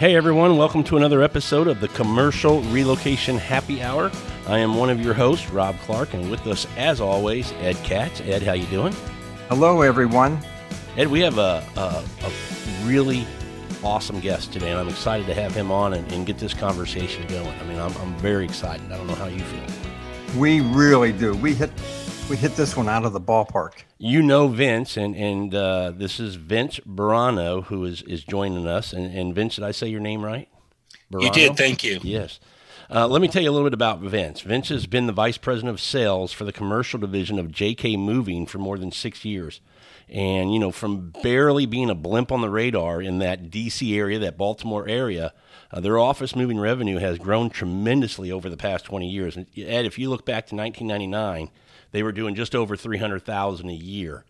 Hey 0.00 0.16
everyone, 0.16 0.56
welcome 0.56 0.82
to 0.84 0.96
another 0.96 1.20
episode 1.20 1.68
of 1.68 1.78
the 1.78 1.88
Commercial 1.88 2.62
Relocation 2.62 3.36
Happy 3.36 3.82
Hour. 3.82 4.10
I 4.46 4.58
am 4.58 4.76
one 4.76 4.88
of 4.88 4.98
your 4.98 5.12
hosts, 5.12 5.50
Rob 5.50 5.76
Clark, 5.80 6.14
and 6.14 6.30
with 6.30 6.46
us, 6.46 6.66
as 6.78 7.02
always, 7.02 7.52
Ed 7.60 7.76
Katz. 7.84 8.22
Ed, 8.22 8.42
how 8.42 8.54
you 8.54 8.64
doing? 8.68 8.94
Hello, 9.50 9.82
everyone. 9.82 10.40
Ed, 10.96 11.08
we 11.08 11.20
have 11.20 11.36
a, 11.36 11.62
a, 11.76 12.02
a 12.24 12.86
really 12.86 13.26
awesome 13.84 14.20
guest 14.20 14.54
today, 14.54 14.70
and 14.70 14.80
I'm 14.80 14.88
excited 14.88 15.26
to 15.26 15.34
have 15.34 15.54
him 15.54 15.70
on 15.70 15.92
and, 15.92 16.10
and 16.12 16.24
get 16.24 16.38
this 16.38 16.54
conversation 16.54 17.26
going. 17.26 17.60
I 17.60 17.64
mean, 17.64 17.78
I'm, 17.78 17.94
I'm 17.98 18.14
very 18.14 18.46
excited. 18.46 18.90
I 18.90 18.96
don't 18.96 19.06
know 19.06 19.14
how 19.16 19.26
you 19.26 19.40
feel. 19.40 20.40
We 20.40 20.62
really 20.62 21.12
do. 21.12 21.36
We 21.36 21.52
hit 21.52 21.76
we 22.30 22.36
hit 22.36 22.54
this 22.54 22.76
one 22.76 22.88
out 22.88 23.04
of 23.04 23.12
the 23.12 23.20
ballpark. 23.20 23.82
You 23.98 24.22
know 24.22 24.46
Vince, 24.46 24.96
and 24.96 25.16
and 25.16 25.52
uh, 25.52 25.90
this 25.90 26.20
is 26.20 26.36
Vince 26.36 26.78
Burano 26.78 27.64
who 27.64 27.84
is 27.84 28.02
is 28.02 28.22
joining 28.22 28.68
us. 28.68 28.92
And, 28.92 29.12
and 29.12 29.34
Vince, 29.34 29.56
did 29.56 29.64
I 29.64 29.72
say 29.72 29.88
your 29.88 30.00
name 30.00 30.24
right? 30.24 30.48
Burano? 31.12 31.24
You 31.24 31.30
did. 31.32 31.56
Thank 31.56 31.82
you. 31.82 31.98
Yes. 32.02 32.38
Uh, 32.88 33.06
let 33.06 33.20
me 33.20 33.28
tell 33.28 33.42
you 33.42 33.50
a 33.50 33.52
little 33.52 33.66
bit 33.66 33.74
about 33.74 34.00
Vince. 34.00 34.40
Vince 34.40 34.68
has 34.68 34.86
been 34.86 35.06
the 35.06 35.12
vice 35.12 35.38
president 35.38 35.70
of 35.70 35.80
sales 35.80 36.32
for 36.32 36.44
the 36.44 36.52
commercial 36.52 36.98
division 36.98 37.38
of 37.38 37.48
JK 37.48 37.98
Moving 37.98 38.46
for 38.46 38.58
more 38.58 38.78
than 38.78 38.90
six 38.90 39.24
years. 39.24 39.60
And, 40.08 40.52
you 40.52 40.58
know, 40.58 40.72
from 40.72 41.12
barely 41.22 41.66
being 41.66 41.88
a 41.88 41.94
blimp 41.94 42.32
on 42.32 42.40
the 42.40 42.50
radar 42.50 43.00
in 43.00 43.20
that 43.20 43.48
DC 43.48 43.96
area, 43.96 44.18
that 44.18 44.36
Baltimore 44.36 44.88
area, 44.88 45.32
uh, 45.70 45.78
their 45.78 46.00
office 46.00 46.34
moving 46.34 46.58
revenue 46.58 46.98
has 46.98 47.16
grown 47.18 47.48
tremendously 47.48 48.32
over 48.32 48.48
the 48.48 48.56
past 48.56 48.86
20 48.86 49.08
years. 49.08 49.36
And 49.36 49.46
Ed, 49.56 49.86
if 49.86 49.96
you 49.96 50.10
look 50.10 50.26
back 50.26 50.48
to 50.48 50.56
1999, 50.56 51.50
they 51.92 52.02
were 52.02 52.12
doing 52.12 52.34
just 52.34 52.54
over 52.54 52.76
300,000 52.76 53.68
a 53.68 53.72
year. 53.72 54.24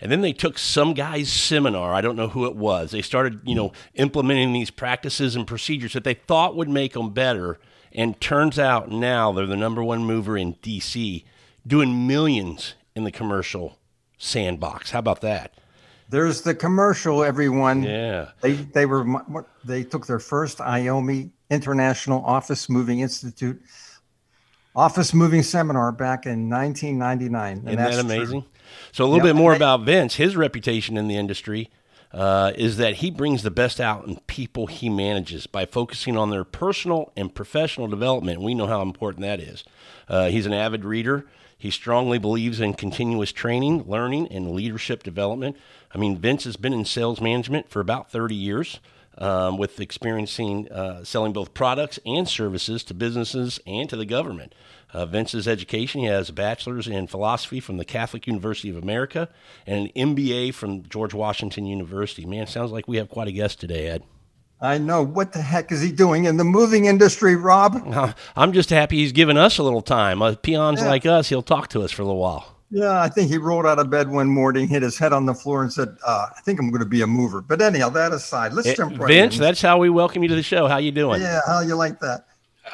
And 0.00 0.10
then 0.10 0.22
they 0.22 0.32
took 0.32 0.58
some 0.58 0.94
guy's 0.94 1.30
seminar, 1.30 1.92
I 1.92 2.00
don't 2.00 2.16
know 2.16 2.28
who 2.28 2.46
it 2.46 2.56
was. 2.56 2.90
They 2.90 3.02
started, 3.02 3.40
you 3.44 3.54
know, 3.54 3.72
implementing 3.94 4.52
these 4.52 4.70
practices 4.70 5.36
and 5.36 5.46
procedures 5.46 5.92
that 5.92 6.04
they 6.04 6.14
thought 6.14 6.56
would 6.56 6.70
make 6.70 6.94
them 6.94 7.10
better. 7.10 7.58
And 7.92 8.18
turns 8.20 8.58
out 8.58 8.90
now 8.90 9.32
they're 9.32 9.46
the 9.46 9.56
number 9.56 9.82
one 9.82 10.04
mover 10.04 10.38
in 10.38 10.54
DC, 10.54 11.24
doing 11.66 12.06
millions 12.06 12.74
in 12.94 13.04
the 13.04 13.12
commercial 13.12 13.78
sandbox. 14.16 14.92
How 14.92 15.00
about 15.00 15.20
that? 15.20 15.54
There's 16.08 16.42
the 16.42 16.54
commercial, 16.54 17.22
everyone. 17.22 17.82
Yeah. 17.84 18.30
They 18.40 18.52
they 18.52 18.84
were 18.84 19.46
they 19.64 19.84
took 19.84 20.06
their 20.06 20.18
first 20.18 20.58
IOMI 20.58 21.30
International 21.50 22.24
Office 22.24 22.68
Moving 22.68 23.00
Institute 23.00 23.62
office 24.80 25.12
moving 25.12 25.42
seminar 25.42 25.92
back 25.92 26.24
in 26.24 26.48
1999. 26.48 27.58
And 27.58 27.68
Isn't 27.68 27.76
that 27.76 27.98
amazing? 27.98 28.42
True. 28.42 28.50
So 28.92 29.04
a 29.04 29.06
little 29.06 29.26
yep. 29.26 29.34
bit 29.34 29.38
more 29.38 29.54
about 29.54 29.82
Vince. 29.82 30.14
His 30.14 30.36
reputation 30.36 30.96
in 30.96 31.06
the 31.06 31.16
industry 31.16 31.70
uh, 32.12 32.52
is 32.56 32.78
that 32.78 32.94
he 32.94 33.10
brings 33.10 33.42
the 33.42 33.50
best 33.50 33.78
out 33.78 34.06
in 34.06 34.16
people 34.26 34.68
he 34.68 34.88
manages 34.88 35.46
by 35.46 35.66
focusing 35.66 36.16
on 36.16 36.30
their 36.30 36.44
personal 36.44 37.12
and 37.14 37.34
professional 37.34 37.88
development. 37.88 38.40
We 38.40 38.54
know 38.54 38.66
how 38.66 38.80
important 38.80 39.20
that 39.22 39.38
is. 39.38 39.64
Uh, 40.08 40.28
he's 40.28 40.46
an 40.46 40.54
avid 40.54 40.84
reader. 40.84 41.26
He 41.58 41.70
strongly 41.70 42.18
believes 42.18 42.58
in 42.58 42.72
continuous 42.72 43.32
training, 43.32 43.84
learning, 43.86 44.28
and 44.28 44.52
leadership 44.52 45.02
development. 45.02 45.58
I 45.94 45.98
mean, 45.98 46.16
Vince 46.16 46.44
has 46.44 46.56
been 46.56 46.72
in 46.72 46.86
sales 46.86 47.20
management 47.20 47.68
for 47.68 47.80
about 47.80 48.10
30 48.10 48.34
years. 48.34 48.80
Um, 49.20 49.58
with 49.58 49.78
experiencing 49.80 50.72
uh, 50.72 51.04
selling 51.04 51.34
both 51.34 51.52
products 51.52 51.98
and 52.06 52.26
services 52.26 52.82
to 52.84 52.94
businesses 52.94 53.60
and 53.66 53.86
to 53.90 53.96
the 53.96 54.06
government. 54.06 54.54
Uh, 54.92 55.06
Vince's 55.06 55.46
education, 55.46 56.00
he 56.00 56.06
has 56.06 56.30
a 56.30 56.32
bachelor's 56.32 56.88
in 56.88 57.06
philosophy 57.06 57.60
from 57.60 57.76
the 57.76 57.84
Catholic 57.84 58.26
University 58.26 58.70
of 58.70 58.76
America 58.76 59.28
and 59.66 59.90
an 59.94 60.16
MBA 60.16 60.54
from 60.54 60.84
George 60.88 61.12
Washington 61.12 61.66
University. 61.66 62.24
Man, 62.24 62.46
sounds 62.46 62.72
like 62.72 62.88
we 62.88 62.96
have 62.96 63.10
quite 63.10 63.28
a 63.28 63.32
guest 63.32 63.60
today, 63.60 63.88
Ed. 63.88 64.04
I 64.60 64.78
know. 64.78 65.02
What 65.02 65.32
the 65.32 65.40
heck 65.40 65.72
is 65.72 65.80
he 65.80 65.90
doing 65.90 66.24
in 66.24 66.36
the 66.36 66.44
moving 66.44 66.84
industry, 66.84 67.34
Rob? 67.34 68.14
I'm 68.36 68.52
just 68.52 68.70
happy 68.70 68.98
he's 68.98 69.12
giving 69.12 69.38
us 69.38 69.58
a 69.58 69.62
little 69.62 69.80
time. 69.80 70.20
Uh, 70.20 70.34
peons 70.34 70.80
yeah. 70.80 70.88
like 70.88 71.06
us, 71.06 71.28
he'll 71.28 71.42
talk 71.42 71.68
to 71.68 71.82
us 71.82 71.90
for 71.92 72.02
a 72.02 72.04
little 72.04 72.20
while. 72.20 72.59
Yeah, 72.70 73.00
I 73.00 73.08
think 73.08 73.30
he 73.30 73.36
rolled 73.36 73.66
out 73.66 73.80
of 73.80 73.90
bed 73.90 74.08
one 74.08 74.28
morning, 74.28 74.68
hit 74.68 74.82
his 74.82 74.96
head 74.96 75.12
on 75.12 75.26
the 75.26 75.34
floor, 75.34 75.62
and 75.62 75.72
said, 75.72 75.96
uh, 76.06 76.26
"I 76.36 76.40
think 76.42 76.60
I'm 76.60 76.70
going 76.70 76.82
to 76.82 76.88
be 76.88 77.02
a 77.02 77.06
mover." 77.06 77.40
But 77.40 77.60
anyhow, 77.60 77.88
that 77.90 78.12
aside, 78.12 78.52
let's 78.52 78.68
it, 78.68 78.72
eh, 78.72 78.74
jump 78.76 78.98
right 78.98 79.08
Vince, 79.08 79.36
in. 79.36 79.40
that's 79.40 79.60
how 79.60 79.78
we 79.78 79.90
welcome 79.90 80.22
you 80.22 80.28
to 80.28 80.36
the 80.36 80.42
show. 80.42 80.68
How 80.68 80.76
you 80.78 80.92
doing? 80.92 81.20
Yeah, 81.20 81.40
how 81.46 81.60
you 81.60 81.74
like 81.74 81.98
that? 82.00 82.26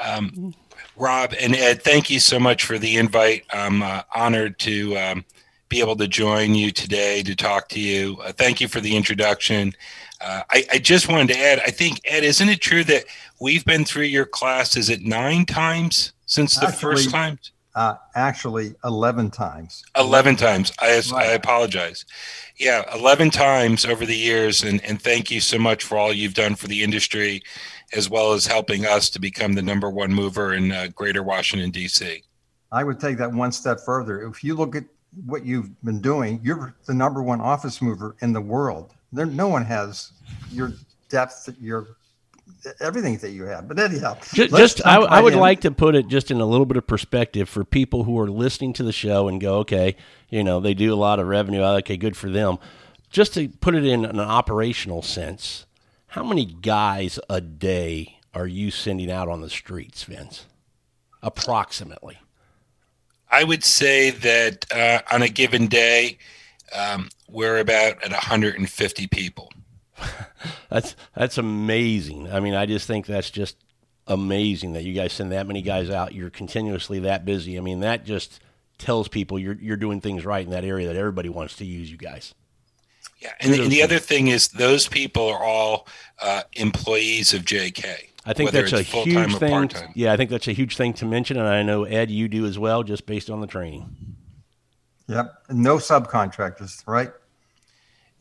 Um, 0.03 0.55
Rob 0.97 1.35
and 1.41 1.55
Ed, 1.55 1.83
thank 1.83 2.11
you 2.11 2.21
so 2.21 2.39
much 2.39 2.65
for 2.65 2.79
the 2.79 2.97
invite. 2.97 3.45
I'm 3.51 3.83
uh, 3.83 4.03
honored 4.15 4.59
to 4.61 4.97
um, 4.97 5.25
be 5.69 5.81
able 5.81 5.97
to 5.97 6.09
join 6.09 6.55
you 6.55 6.71
today 6.71 7.23
to 7.23 7.35
talk 7.35 7.69
to 7.71 7.81
you. 7.81 8.19
Uh, 8.23 8.33
thank 8.33 8.61
you 8.61 8.69
for 8.69 8.81
the 8.81 8.97
introduction. 8.97 9.73
Uh, 10.21 10.43
I, 10.51 10.65
I, 10.73 10.79
just 10.79 11.09
wanted 11.09 11.29
to 11.35 11.39
add, 11.39 11.61
I 11.67 11.71
think, 11.71 12.01
Ed, 12.07 12.25
isn't 12.25 12.49
it 12.49 12.63
true 12.63 12.85
that 12.85 13.05
we've 13.39 13.65
been 13.67 13.85
through 13.85 14.05
your 14.05 14.25
class, 14.25 14.75
is 14.75 14.89
it 14.89 15.03
nine 15.03 15.45
times 15.45 16.15
since 16.25 16.57
the 16.57 16.69
actually, 16.69 16.81
first 16.81 17.11
time? 17.11 17.39
Uh, 17.77 17.95
actually, 18.15 18.75
11 18.85 19.31
times. 19.31 19.85
11 19.99 20.37
times. 20.37 20.73
I, 20.81 20.97
right. 20.97 21.13
I 21.13 21.25
apologize. 21.33 22.07
Yeah, 22.59 22.83
11 22.95 23.29
times 23.29 23.85
over 23.85 24.07
the 24.07 24.17
years. 24.17 24.65
And, 24.65 24.83
and 24.83 25.01
thank 25.01 25.31
you 25.31 25.43
so 25.43 25.59
much 25.59 25.85
for 25.85 25.99
all 25.99 26.11
you've 26.11 26.33
done 26.33 26.55
for 26.55 26.69
the 26.69 26.83
industry 26.83 27.43
as 27.93 28.09
well 28.09 28.33
as 28.33 28.47
helping 28.47 28.87
us 28.87 29.11
to 29.11 29.21
become 29.21 29.53
the 29.53 29.63
number 29.63 29.91
one 29.91 30.13
mover 30.13 30.55
in 30.55 30.73
uh, 30.73 30.89
greater 30.95 31.23
Washington, 31.23 31.71
D.C. 31.71 32.23
I 32.73 32.83
would 32.83 32.99
take 32.99 33.19
that 33.19 33.31
one 33.31 33.53
step 33.53 33.79
further. 33.85 34.27
If 34.27 34.43
you 34.43 34.55
look 34.55 34.75
at 34.75 34.85
what 35.27 35.45
you've 35.45 35.71
been 35.85 36.01
doing, 36.01 36.41
you're 36.43 36.75
the 36.87 36.95
number 36.95 37.23
one 37.23 37.43
office 37.43 37.81
mover 37.81 38.17
in 38.21 38.33
the 38.33 38.41
world. 38.41 38.95
There, 39.13 39.27
no 39.27 39.49
one 39.49 39.65
has 39.67 40.13
your 40.51 40.73
depth, 41.11 41.49
your 41.61 41.96
everything 42.81 43.19
that 43.19 43.31
you 43.31 43.45
have. 43.45 43.69
But 43.69 43.79
anyhow, 43.79 44.17
just, 44.33 44.55
just 44.55 44.87
I, 44.87 44.97
I, 44.97 45.21
would 45.21 45.35
in. 45.35 45.39
like 45.39 45.61
to 45.63 45.71
put 45.71 45.95
it 45.95 46.09
just 46.09 46.31
in 46.31 46.41
a 46.41 46.47
little 46.47 46.67
bit 46.67 46.77
of 46.77 46.87
perspective 46.87 47.49
for 47.49 47.65
people 47.65 48.05
who 48.05 48.19
are 48.19 48.29
listening 48.29 48.73
to 48.75 48.83
the 48.83 48.93
show 48.93 49.29
and 49.29 49.41
go, 49.41 49.59
okay, 49.59 49.97
you 50.29 50.43
know, 50.43 50.61
they 50.61 50.75
do 50.75 50.93
a 50.93 50.97
lot 50.97 51.19
of 51.19 51.27
revenue. 51.27 51.63
Okay, 51.63 51.97
good 51.97 52.17
for 52.17 52.31
them. 52.31 52.59
Just 53.11 53.35
to 53.35 53.49
put 53.49 53.75
it 53.75 53.85
in 53.85 54.05
an 54.05 54.21
operational 54.21 55.03
sense, 55.03 55.67
how 56.09 56.25
many 56.25 56.45
guys 56.45 57.19
a 57.31 57.41
day 57.41 58.19
are 58.35 58.47
you 58.47 58.71
sending 58.71 59.11
out 59.11 59.29
on 59.29 59.41
the 59.41 59.51
streets, 59.51 60.05
Vince? 60.05 60.47
Approximately. 61.23 62.19
I 63.31 63.45
would 63.45 63.65
say 63.65 64.11
that 64.11 64.67
uh, 64.73 65.01
on 65.13 65.23
a 65.23 65.29
given 65.29 65.67
day, 65.67 66.19
um, 66.77 67.11
we're 67.29 67.59
about 67.59 68.03
at 68.03 68.11
150 68.11 69.07
people. 69.09 69.51
That's 70.69 70.97
that's 71.15 71.39
amazing. 71.39 72.33
I 72.33 72.41
mean, 72.41 72.55
I 72.55 72.67
just 72.67 72.87
think 72.87 73.07
that's 73.07 73.31
just 73.31 73.57
amazing 74.07 74.75
that 74.75 74.85
you 74.85 74.93
guys 74.93 75.13
send 75.13 75.33
that 75.33 75.47
many 75.47 75.63
guys 75.63 75.91
out. 75.91 76.15
You're 76.15 76.31
continuously 76.31 77.01
that 77.01 77.25
busy. 77.25 77.59
I 77.59 77.61
mean, 77.61 77.81
that 77.81 78.05
just 78.05 78.41
tells 78.79 79.09
people 79.09 79.39
you're 79.39 79.57
you're 79.61 79.77
doing 79.77 80.01
things 80.01 80.25
right 80.25 80.45
in 80.45 80.51
that 80.51 80.65
area 80.65 80.87
that 80.87 80.97
everybody 80.97 81.29
wants 81.29 81.57
to 81.57 81.65
use 81.65 81.91
you 81.91 81.97
guys. 81.97 82.35
Yeah, 83.19 83.33
and 83.41 83.55
the, 83.55 83.63
and 83.63 83.73
the, 83.73 83.83
other 83.83 83.99
thing 83.99 84.29
is 84.29 84.49
those 84.49 84.89
people 84.89 85.27
are 85.29 85.43
all 85.43 85.89
uh, 86.21 86.43
employees 86.53 87.33
of 87.33 87.43
JK. 87.43 88.11
I 88.27 88.33
think 88.35 88.51
that's 88.51 88.73
a 88.73 88.83
huge 88.83 89.37
thing. 89.37 89.51
Part-time. 89.51 89.93
Yeah, 89.95 90.13
I 90.13 90.19
think 90.19 90.29
that's 90.29 90.49
a 90.49 90.53
huge 90.53 90.77
thing 90.77 90.93
to 90.95 91.07
mention, 91.07 91.39
and 91.39 91.49
I 91.49 91.63
know 91.63 91.85
Ed, 91.85 92.11
you 92.11 92.29
do 92.29 92.45
as 92.45 92.59
well, 92.59 92.83
just 92.83 93.07
based 93.07 93.31
on 93.31 93.41
the 93.41 93.47
training. 93.47 94.17
Yep, 95.09 95.33
no 95.51 95.77
subcontractors, 95.77 96.87
right? 96.87 97.11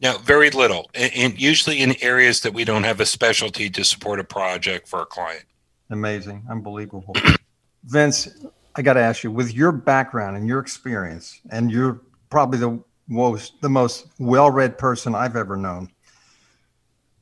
No, 0.01 0.17
very 0.17 0.49
little, 0.49 0.89
and, 0.93 1.39
usually 1.39 1.81
in 1.81 1.95
areas 2.01 2.41
that 2.41 2.53
we 2.53 2.65
don't 2.65 2.83
have 2.83 2.99
a 2.99 3.05
specialty 3.05 3.69
to 3.69 3.83
support 3.83 4.19
a 4.19 4.25
project 4.25 4.87
for 4.87 5.01
a 5.01 5.05
client. 5.05 5.45
Amazing, 5.89 6.45
unbelievable. 6.49 7.15
Vince, 7.85 8.27
I 8.75 8.81
got 8.81 8.93
to 8.93 8.99
ask 8.99 9.23
you, 9.23 9.31
with 9.31 9.53
your 9.53 9.71
background 9.71 10.35
and 10.35 10.47
your 10.47 10.59
experience, 10.59 11.39
and 11.49 11.71
you're 11.71 12.01
probably 12.29 12.59
the 12.59 12.83
most 13.07 13.61
the 13.61 13.69
most 13.69 14.07
well-read 14.19 14.77
person 14.77 15.15
I've 15.15 15.35
ever 15.35 15.55
known. 15.55 15.89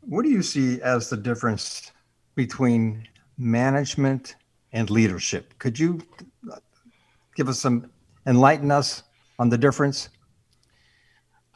What 0.02 0.24
do 0.24 0.30
you 0.30 0.42
see 0.42 0.82
as 0.82 1.10
the 1.10 1.18
difference 1.18 1.92
between 2.36 3.08
management 3.38 4.36
and 4.72 4.90
leadership? 4.90 5.54
Could 5.60 5.78
you 5.78 6.02
give 7.36 7.50
us 7.50 7.60
some 7.60 7.92
enlighten 8.26 8.72
us 8.72 9.04
on 9.38 9.50
the 9.50 9.58
difference? 9.58 10.10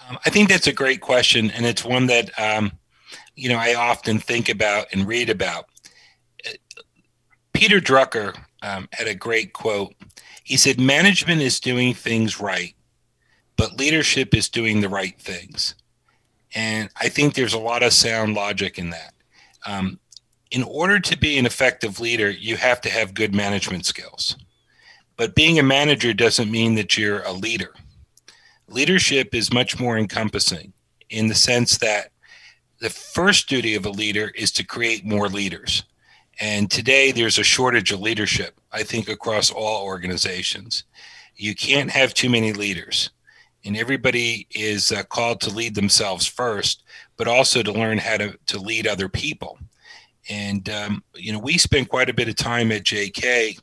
Um, 0.08 0.18
I 0.26 0.30
think 0.30 0.50
that's 0.50 0.68
a 0.68 0.74
great 0.74 1.02
question, 1.02 1.52
and 1.52 1.66
it's 1.66 1.84
one 1.84 2.08
that 2.08 2.32
um, 2.40 2.72
you 3.36 3.50
know 3.50 3.58
I 3.58 3.76
often 3.76 4.20
think 4.20 4.50
about 4.50 4.88
and 4.92 5.08
read 5.08 5.30
about. 5.30 5.66
Peter 7.54 7.80
Drucker 7.80 8.38
um, 8.62 8.88
had 8.94 9.08
a 9.08 9.16
great 9.16 9.54
quote. 9.54 9.94
He 10.44 10.58
said, 10.58 10.80
"Management 10.80 11.42
is 11.42 11.60
doing 11.60 11.94
things 11.94 12.40
right, 12.40 12.76
but 13.58 13.78
leadership 13.78 14.34
is 14.34 14.48
doing 14.48 14.80
the 14.80 14.90
right 14.90 15.20
things. 15.20 15.76
And 16.56 16.90
I 16.96 17.10
think 17.10 17.34
there's 17.34 17.54
a 17.54 17.60
lot 17.60 17.84
of 17.84 17.92
sound 17.92 18.36
logic 18.36 18.80
in 18.80 18.92
that. 18.92 19.14
Um, 19.66 20.00
in 20.52 20.64
order 20.64 21.00
to 21.00 21.18
be 21.18 21.38
an 21.38 21.46
effective 21.46 22.00
leader, 22.00 22.30
you 22.30 22.56
have 22.56 22.80
to 22.82 22.90
have 22.90 23.14
good 23.14 23.36
management 23.36 23.86
skills. 23.86 24.38
But 25.18 25.36
being 25.36 25.60
a 25.60 25.64
manager 25.64 26.14
doesn't 26.14 26.50
mean 26.50 26.76
that 26.76 26.98
you're 26.98 27.24
a 27.24 27.34
leader. 27.34 27.74
Leadership 28.70 29.34
is 29.34 29.54
much 29.54 29.80
more 29.80 29.98
encompassing 29.98 30.74
in 31.10 31.28
the 31.28 31.36
sense 31.36 31.78
that 31.78 32.12
the 32.80 32.90
first 32.90 33.48
duty 33.48 33.76
of 33.76 33.86
a 33.86 33.90
leader 33.90 34.32
is 34.36 34.52
to 34.52 34.66
create 34.66 35.06
more 35.06 35.30
leaders. 35.30 35.84
And 36.40 36.70
today 36.70 37.12
there's 37.12 37.40
a 37.40 37.44
shortage 37.44 37.92
of 37.92 38.02
leadership, 38.02 38.60
I 38.72 38.84
think, 38.84 39.08
across 39.08 39.50
all 39.50 39.86
organizations. 39.86 40.84
You 41.36 41.56
can't 41.56 41.90
have 41.90 42.14
too 42.14 42.30
many 42.30 42.54
leaders. 42.54 43.10
And 43.66 43.76
everybody 43.76 44.48
is 44.52 44.92
uh, 44.92 45.04
called 45.04 45.42
to 45.42 45.50
lead 45.50 45.74
themselves 45.74 46.28
first, 46.28 46.84
but 47.16 47.28
also 47.28 47.64
to 47.64 47.72
learn 47.72 47.98
how 47.98 48.18
to, 48.18 48.38
to 48.48 48.60
lead 48.60 48.86
other 48.86 49.10
people. 49.10 49.58
And, 50.30 50.70
um, 50.70 51.04
you 51.16 51.32
know, 51.32 51.40
we 51.40 51.58
spent 51.58 51.90
quite 51.90 52.10
a 52.10 52.14
bit 52.14 52.28
of 52.28 52.36
time 52.36 52.72
at 52.72 52.84
JK 52.84 53.60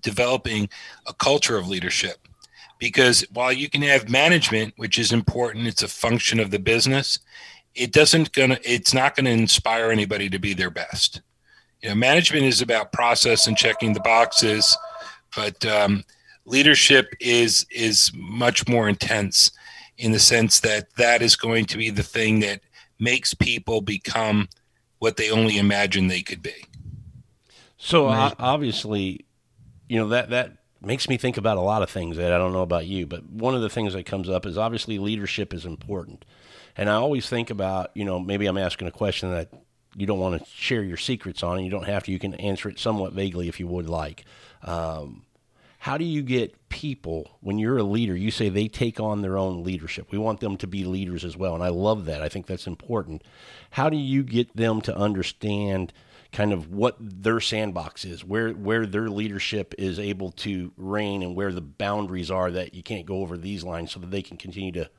developing 0.00 0.68
a 1.06 1.14
culture 1.14 1.56
of 1.56 1.68
leadership 1.68 2.25
because 2.78 3.24
while 3.32 3.52
you 3.52 3.68
can 3.68 3.82
have 3.82 4.08
management 4.08 4.74
which 4.76 4.98
is 4.98 5.12
important 5.12 5.66
it's 5.66 5.82
a 5.82 5.88
function 5.88 6.40
of 6.40 6.50
the 6.50 6.58
business 6.58 7.18
it 7.76 7.92
doesn't 7.92 8.32
gonna 8.32 8.58
it's 8.64 8.94
not 8.94 9.14
gonna 9.14 9.30
inspire 9.30 9.90
anybody 9.90 10.28
to 10.30 10.38
be 10.38 10.54
their 10.54 10.70
best. 10.70 11.20
You 11.82 11.90
know 11.90 11.94
management 11.94 12.44
is 12.44 12.62
about 12.62 12.92
process 12.92 13.46
and 13.46 13.56
checking 13.56 13.92
the 13.92 14.00
boxes 14.00 14.76
but 15.36 15.64
um, 15.66 16.02
leadership 16.46 17.14
is 17.20 17.66
is 17.70 18.10
much 18.14 18.66
more 18.66 18.88
intense 18.88 19.52
in 19.98 20.12
the 20.12 20.18
sense 20.18 20.60
that 20.60 20.94
that 20.96 21.22
is 21.22 21.36
going 21.36 21.66
to 21.66 21.76
be 21.76 21.90
the 21.90 22.02
thing 22.02 22.40
that 22.40 22.60
makes 22.98 23.34
people 23.34 23.80
become 23.80 24.48
what 24.98 25.16
they 25.16 25.30
only 25.30 25.58
imagine 25.58 26.08
they 26.08 26.22
could 26.22 26.42
be. 26.42 26.64
So 27.76 28.06
uh, 28.06 28.34
obviously 28.38 29.26
you 29.88 29.98
know 29.98 30.08
that 30.08 30.30
that 30.30 30.52
makes 30.86 31.08
me 31.08 31.16
think 31.16 31.36
about 31.36 31.56
a 31.56 31.62
lot 31.62 31.82
of 31.82 31.90
things 31.90 32.16
that 32.16 32.32
I 32.32 32.38
don't 32.38 32.52
know 32.52 32.62
about 32.62 32.86
you, 32.86 33.06
but 33.06 33.28
one 33.28 33.54
of 33.54 33.60
the 33.60 33.68
things 33.68 33.92
that 33.92 34.06
comes 34.06 34.28
up 34.28 34.46
is 34.46 34.56
obviously 34.56 34.98
leadership 34.98 35.52
is 35.52 35.66
important. 35.66 36.24
And 36.76 36.88
I 36.88 36.94
always 36.94 37.28
think 37.28 37.50
about, 37.50 37.90
you 37.94 38.04
know, 38.04 38.20
maybe 38.20 38.46
I'm 38.46 38.58
asking 38.58 38.86
a 38.86 38.92
question 38.92 39.30
that 39.30 39.50
you 39.96 40.06
don't 40.06 40.18
want 40.18 40.40
to 40.40 40.50
share 40.50 40.82
your 40.82 40.98
secrets 40.98 41.42
on, 41.42 41.56
and 41.56 41.64
you 41.64 41.70
don't 41.70 41.86
have 41.86 42.04
to. 42.04 42.12
You 42.12 42.18
can 42.18 42.34
answer 42.34 42.68
it 42.68 42.78
somewhat 42.78 43.14
vaguely 43.14 43.48
if 43.48 43.58
you 43.58 43.66
would 43.66 43.88
like. 43.88 44.24
Um, 44.62 45.24
how 45.78 45.96
do 45.96 46.04
you 46.04 46.22
get 46.22 46.68
people 46.68 47.38
when 47.40 47.58
you're 47.58 47.78
a 47.78 47.82
leader? 47.82 48.14
You 48.16 48.30
say 48.30 48.48
they 48.48 48.68
take 48.68 49.00
on 49.00 49.22
their 49.22 49.38
own 49.38 49.64
leadership. 49.64 50.10
We 50.10 50.18
want 50.18 50.40
them 50.40 50.56
to 50.58 50.66
be 50.66 50.84
leaders 50.84 51.24
as 51.24 51.36
well, 51.36 51.54
and 51.54 51.62
I 51.62 51.68
love 51.68 52.04
that. 52.06 52.22
I 52.22 52.28
think 52.28 52.46
that's 52.46 52.66
important. 52.66 53.22
How 53.70 53.88
do 53.88 53.96
you 53.96 54.22
get 54.22 54.56
them 54.56 54.80
to 54.82 54.96
understand? 54.96 55.92
Kind 56.36 56.52
of 56.52 56.70
what 56.70 56.96
their 57.00 57.40
sandbox 57.40 58.04
is, 58.04 58.22
where 58.22 58.50
where 58.50 58.84
their 58.84 59.08
leadership 59.08 59.74
is 59.78 59.98
able 59.98 60.32
to 60.32 60.70
reign, 60.76 61.22
and 61.22 61.34
where 61.34 61.50
the 61.50 61.62
boundaries 61.62 62.30
are 62.30 62.50
that 62.50 62.74
you 62.74 62.82
can't 62.82 63.06
go 63.06 63.22
over 63.22 63.38
these 63.38 63.64
lines, 63.64 63.90
so 63.90 64.00
that 64.00 64.10
they 64.10 64.20
can 64.20 64.36
continue 64.36 64.70
to 64.70 64.90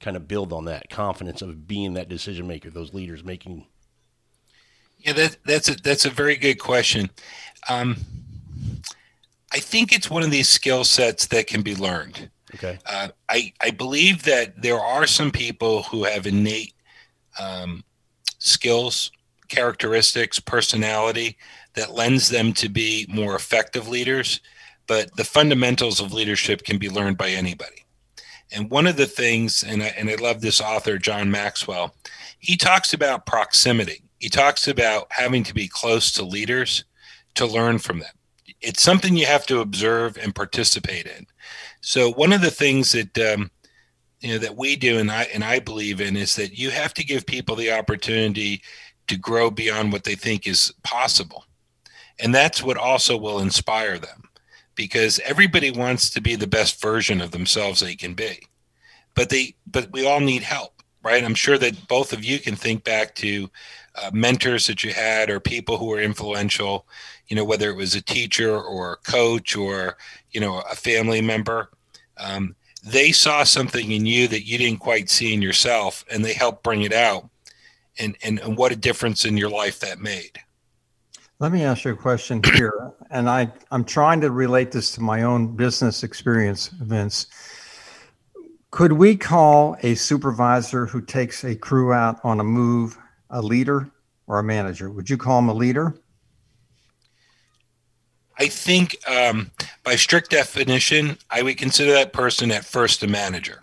kind 0.00 0.16
of 0.16 0.26
build 0.26 0.54
on 0.54 0.64
that 0.64 0.88
confidence 0.88 1.42
of 1.42 1.68
being 1.68 1.92
that 1.92 2.08
decision 2.08 2.46
maker, 2.46 2.70
those 2.70 2.94
leaders 2.94 3.22
making. 3.22 3.66
Yeah, 4.96 5.12
that, 5.12 5.36
that's 5.44 5.68
a 5.68 5.74
that's 5.74 6.06
a 6.06 6.10
very 6.10 6.34
good 6.34 6.58
question. 6.58 7.10
Um, 7.68 7.98
I 9.52 9.58
think 9.58 9.92
it's 9.92 10.08
one 10.08 10.22
of 10.22 10.30
these 10.30 10.48
skill 10.48 10.82
sets 10.82 11.26
that 11.26 11.46
can 11.46 11.60
be 11.60 11.76
learned. 11.76 12.30
Okay. 12.54 12.78
Uh, 12.86 13.08
I 13.28 13.52
I 13.60 13.68
believe 13.68 14.22
that 14.22 14.62
there 14.62 14.80
are 14.80 15.06
some 15.06 15.30
people 15.30 15.82
who 15.82 16.04
have 16.04 16.26
innate 16.26 16.72
um, 17.38 17.84
skills 18.38 19.10
characteristics, 19.48 20.40
personality 20.40 21.36
that 21.74 21.94
lends 21.94 22.28
them 22.28 22.52
to 22.54 22.68
be 22.68 23.06
more 23.08 23.34
effective 23.34 23.88
leaders. 23.88 24.40
But 24.86 25.14
the 25.16 25.24
fundamentals 25.24 26.00
of 26.00 26.12
leadership 26.12 26.62
can 26.62 26.78
be 26.78 26.88
learned 26.88 27.18
by 27.18 27.30
anybody. 27.30 27.84
And 28.52 28.70
one 28.70 28.86
of 28.86 28.96
the 28.96 29.06
things, 29.06 29.64
and 29.64 29.82
I, 29.82 29.86
and 29.98 30.08
I 30.08 30.14
love 30.14 30.40
this 30.40 30.60
author, 30.60 30.98
John 30.98 31.30
Maxwell, 31.30 31.94
he 32.38 32.56
talks 32.56 32.94
about 32.94 33.26
proximity. 33.26 34.02
He 34.18 34.28
talks 34.28 34.68
about 34.68 35.06
having 35.10 35.42
to 35.44 35.54
be 35.54 35.68
close 35.68 36.12
to 36.12 36.24
leaders 36.24 36.84
to 37.34 37.46
learn 37.46 37.78
from 37.78 37.98
them. 37.98 38.14
It's 38.60 38.82
something 38.82 39.16
you 39.16 39.26
have 39.26 39.46
to 39.46 39.60
observe 39.60 40.16
and 40.16 40.34
participate 40.34 41.06
in. 41.06 41.26
So 41.80 42.10
one 42.12 42.32
of 42.32 42.40
the 42.40 42.50
things 42.50 42.92
that 42.92 43.18
um, 43.18 43.50
you 44.20 44.32
know 44.32 44.38
that 44.38 44.56
we 44.56 44.76
do 44.76 44.98
and 44.98 45.10
I 45.10 45.24
and 45.32 45.44
I 45.44 45.58
believe 45.58 46.00
in 46.00 46.16
is 46.16 46.36
that 46.36 46.58
you 46.58 46.70
have 46.70 46.94
to 46.94 47.04
give 47.04 47.26
people 47.26 47.54
the 47.54 47.72
opportunity 47.72 48.62
to 49.08 49.16
grow 49.16 49.50
beyond 49.50 49.92
what 49.92 50.04
they 50.04 50.14
think 50.14 50.46
is 50.46 50.72
possible. 50.82 51.44
And 52.18 52.34
that's 52.34 52.62
what 52.62 52.76
also 52.76 53.16
will 53.16 53.40
inspire 53.40 53.98
them 53.98 54.30
because 54.74 55.18
everybody 55.20 55.70
wants 55.70 56.10
to 56.10 56.20
be 56.20 56.36
the 56.36 56.46
best 56.46 56.80
version 56.80 57.20
of 57.20 57.30
themselves 57.30 57.80
they 57.80 57.94
can 57.94 58.14
be. 58.14 58.46
But 59.14 59.30
they 59.30 59.54
but 59.66 59.90
we 59.92 60.06
all 60.06 60.20
need 60.20 60.42
help, 60.42 60.82
right? 61.02 61.24
I'm 61.24 61.34
sure 61.34 61.58
that 61.58 61.88
both 61.88 62.12
of 62.12 62.24
you 62.24 62.38
can 62.38 62.54
think 62.54 62.84
back 62.84 63.14
to 63.16 63.50
uh, 63.94 64.10
mentors 64.12 64.66
that 64.66 64.84
you 64.84 64.92
had 64.92 65.30
or 65.30 65.40
people 65.40 65.78
who 65.78 65.86
were 65.86 66.00
influential, 66.00 66.86
you 67.28 67.36
know, 67.36 67.44
whether 67.44 67.70
it 67.70 67.76
was 67.76 67.94
a 67.94 68.02
teacher 68.02 68.60
or 68.60 68.92
a 68.92 69.10
coach 69.10 69.56
or, 69.56 69.96
you 70.30 70.40
know, 70.40 70.62
a 70.70 70.74
family 70.74 71.22
member. 71.22 71.70
Um, 72.18 72.54
they 72.84 73.10
saw 73.10 73.42
something 73.42 73.90
in 73.90 74.06
you 74.06 74.28
that 74.28 74.46
you 74.46 74.58
didn't 74.58 74.78
quite 74.78 75.10
see 75.10 75.32
in 75.32 75.42
yourself 75.42 76.04
and 76.10 76.24
they 76.24 76.34
helped 76.34 76.62
bring 76.62 76.82
it 76.82 76.92
out 76.92 77.28
and, 77.98 78.16
and, 78.22 78.38
and 78.40 78.56
what 78.56 78.72
a 78.72 78.76
difference 78.76 79.24
in 79.24 79.36
your 79.36 79.50
life 79.50 79.80
that 79.80 80.00
made. 80.00 80.38
Let 81.38 81.52
me 81.52 81.64
ask 81.64 81.84
you 81.84 81.92
a 81.92 81.96
question 81.96 82.42
here. 82.54 82.92
And 83.10 83.28
I, 83.28 83.52
I'm 83.70 83.84
trying 83.84 84.20
to 84.22 84.30
relate 84.30 84.72
this 84.72 84.92
to 84.92 85.02
my 85.02 85.22
own 85.22 85.54
business 85.54 86.02
experience, 86.02 86.68
Vince. 86.68 87.26
Could 88.70 88.92
we 88.92 89.16
call 89.16 89.76
a 89.82 89.94
supervisor 89.94 90.86
who 90.86 91.00
takes 91.00 91.44
a 91.44 91.54
crew 91.54 91.92
out 91.92 92.20
on 92.24 92.40
a 92.40 92.44
move 92.44 92.98
a 93.30 93.42
leader 93.42 93.90
or 94.26 94.38
a 94.38 94.42
manager? 94.42 94.90
Would 94.90 95.10
you 95.10 95.16
call 95.16 95.38
him 95.38 95.48
a 95.48 95.54
leader? 95.54 95.94
I 98.38 98.48
think 98.48 98.96
um, 99.08 99.50
by 99.82 99.96
strict 99.96 100.30
definition, 100.30 101.18
I 101.30 101.42
would 101.42 101.56
consider 101.58 101.92
that 101.92 102.12
person 102.12 102.50
at 102.50 102.64
first 102.64 103.02
a 103.02 103.06
manager 103.06 103.62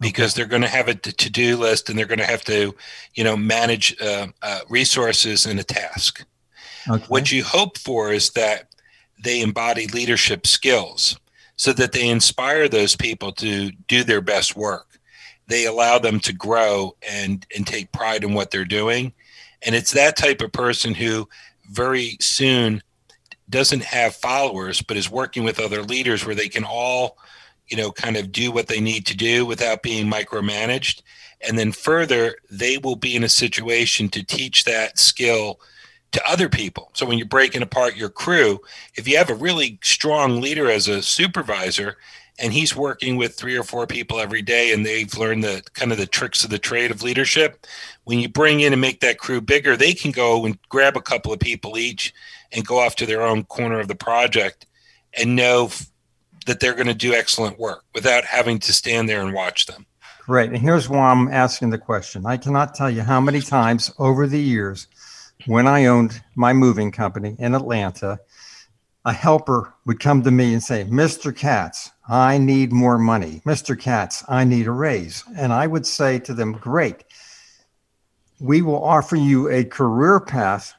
because 0.00 0.34
they're 0.34 0.46
going 0.46 0.62
to 0.62 0.68
have 0.68 0.88
a 0.88 0.94
to-do 0.94 1.56
list 1.56 1.88
and 1.88 1.98
they're 1.98 2.06
going 2.06 2.18
to 2.18 2.24
have 2.24 2.44
to 2.44 2.74
you 3.14 3.24
know 3.24 3.36
manage 3.36 4.00
uh, 4.00 4.26
uh, 4.42 4.60
resources 4.68 5.46
and 5.46 5.60
a 5.60 5.64
task. 5.64 6.24
Okay. 6.90 7.04
what 7.06 7.30
you 7.30 7.44
hope 7.44 7.78
for 7.78 8.12
is 8.12 8.30
that 8.30 8.68
they 9.22 9.40
embody 9.40 9.86
leadership 9.86 10.48
skills 10.48 11.16
so 11.54 11.72
that 11.72 11.92
they 11.92 12.08
inspire 12.08 12.68
those 12.68 12.96
people 12.96 13.30
to 13.30 13.70
do 13.86 14.02
their 14.02 14.20
best 14.20 14.56
work. 14.56 14.98
They 15.46 15.66
allow 15.66 15.98
them 15.98 16.18
to 16.20 16.32
grow 16.32 16.96
and 17.08 17.46
and 17.54 17.66
take 17.66 17.92
pride 17.92 18.24
in 18.24 18.34
what 18.34 18.50
they're 18.50 18.64
doing. 18.64 19.12
And 19.64 19.74
it's 19.74 19.92
that 19.92 20.16
type 20.16 20.40
of 20.40 20.52
person 20.52 20.94
who 20.94 21.28
very 21.70 22.16
soon 22.20 22.82
doesn't 23.48 23.84
have 23.84 24.14
followers 24.16 24.82
but 24.82 24.96
is 24.96 25.10
working 25.10 25.44
with 25.44 25.60
other 25.60 25.82
leaders 25.82 26.24
where 26.24 26.34
they 26.34 26.48
can 26.48 26.64
all 26.64 27.18
you 27.72 27.78
know, 27.78 27.90
kind 27.90 28.18
of 28.18 28.30
do 28.30 28.52
what 28.52 28.66
they 28.66 28.80
need 28.82 29.06
to 29.06 29.16
do 29.16 29.46
without 29.46 29.82
being 29.82 30.06
micromanaged. 30.06 31.00
And 31.40 31.58
then 31.58 31.72
further, 31.72 32.36
they 32.50 32.76
will 32.76 32.96
be 32.96 33.16
in 33.16 33.24
a 33.24 33.30
situation 33.30 34.10
to 34.10 34.22
teach 34.22 34.64
that 34.64 34.98
skill 34.98 35.58
to 36.10 36.22
other 36.30 36.50
people. 36.50 36.90
So 36.92 37.06
when 37.06 37.16
you're 37.16 37.26
breaking 37.26 37.62
apart 37.62 37.96
your 37.96 38.10
crew, 38.10 38.60
if 38.94 39.08
you 39.08 39.16
have 39.16 39.30
a 39.30 39.34
really 39.34 39.78
strong 39.82 40.42
leader 40.42 40.70
as 40.70 40.86
a 40.86 41.00
supervisor 41.02 41.96
and 42.38 42.52
he's 42.52 42.76
working 42.76 43.16
with 43.16 43.36
three 43.36 43.56
or 43.56 43.64
four 43.64 43.86
people 43.86 44.20
every 44.20 44.42
day 44.42 44.74
and 44.74 44.84
they've 44.84 45.16
learned 45.16 45.42
the 45.42 45.62
kind 45.72 45.92
of 45.92 45.96
the 45.96 46.06
tricks 46.06 46.44
of 46.44 46.50
the 46.50 46.58
trade 46.58 46.90
of 46.90 47.02
leadership, 47.02 47.66
when 48.04 48.18
you 48.18 48.28
bring 48.28 48.60
in 48.60 48.74
and 48.74 48.82
make 48.82 49.00
that 49.00 49.18
crew 49.18 49.40
bigger, 49.40 49.78
they 49.78 49.94
can 49.94 50.10
go 50.10 50.44
and 50.44 50.58
grab 50.68 50.98
a 50.98 51.00
couple 51.00 51.32
of 51.32 51.40
people 51.40 51.78
each 51.78 52.12
and 52.52 52.66
go 52.66 52.78
off 52.78 52.96
to 52.96 53.06
their 53.06 53.22
own 53.22 53.44
corner 53.44 53.80
of 53.80 53.88
the 53.88 53.94
project 53.94 54.66
and 55.16 55.34
know 55.34 55.70
that 56.46 56.60
they're 56.60 56.74
going 56.74 56.86
to 56.86 56.94
do 56.94 57.14
excellent 57.14 57.58
work 57.58 57.84
without 57.94 58.24
having 58.24 58.58
to 58.60 58.72
stand 58.72 59.08
there 59.08 59.22
and 59.22 59.32
watch 59.34 59.66
them. 59.66 59.86
Right. 60.28 60.48
And 60.48 60.58
here's 60.58 60.88
why 60.88 61.10
I'm 61.10 61.28
asking 61.28 61.70
the 61.70 61.78
question. 61.78 62.26
I 62.26 62.36
cannot 62.36 62.74
tell 62.74 62.90
you 62.90 63.02
how 63.02 63.20
many 63.20 63.40
times 63.40 63.92
over 63.98 64.26
the 64.26 64.40
years 64.40 64.86
when 65.46 65.66
I 65.66 65.86
owned 65.86 66.22
my 66.36 66.52
moving 66.52 66.92
company 66.92 67.34
in 67.38 67.54
Atlanta, 67.54 68.20
a 69.04 69.12
helper 69.12 69.74
would 69.84 69.98
come 69.98 70.22
to 70.22 70.30
me 70.30 70.52
and 70.52 70.62
say, 70.62 70.84
Mr. 70.84 71.36
Katz, 71.36 71.90
I 72.08 72.38
need 72.38 72.72
more 72.72 72.98
money. 72.98 73.42
Mr. 73.44 73.78
Katz, 73.78 74.24
I 74.28 74.44
need 74.44 74.68
a 74.68 74.72
raise. 74.72 75.24
And 75.36 75.52
I 75.52 75.66
would 75.66 75.86
say 75.86 76.20
to 76.20 76.34
them, 76.34 76.52
Great. 76.52 77.04
We 78.40 78.62
will 78.62 78.82
offer 78.82 79.16
you 79.16 79.48
a 79.48 79.64
career 79.64 80.20
path 80.20 80.74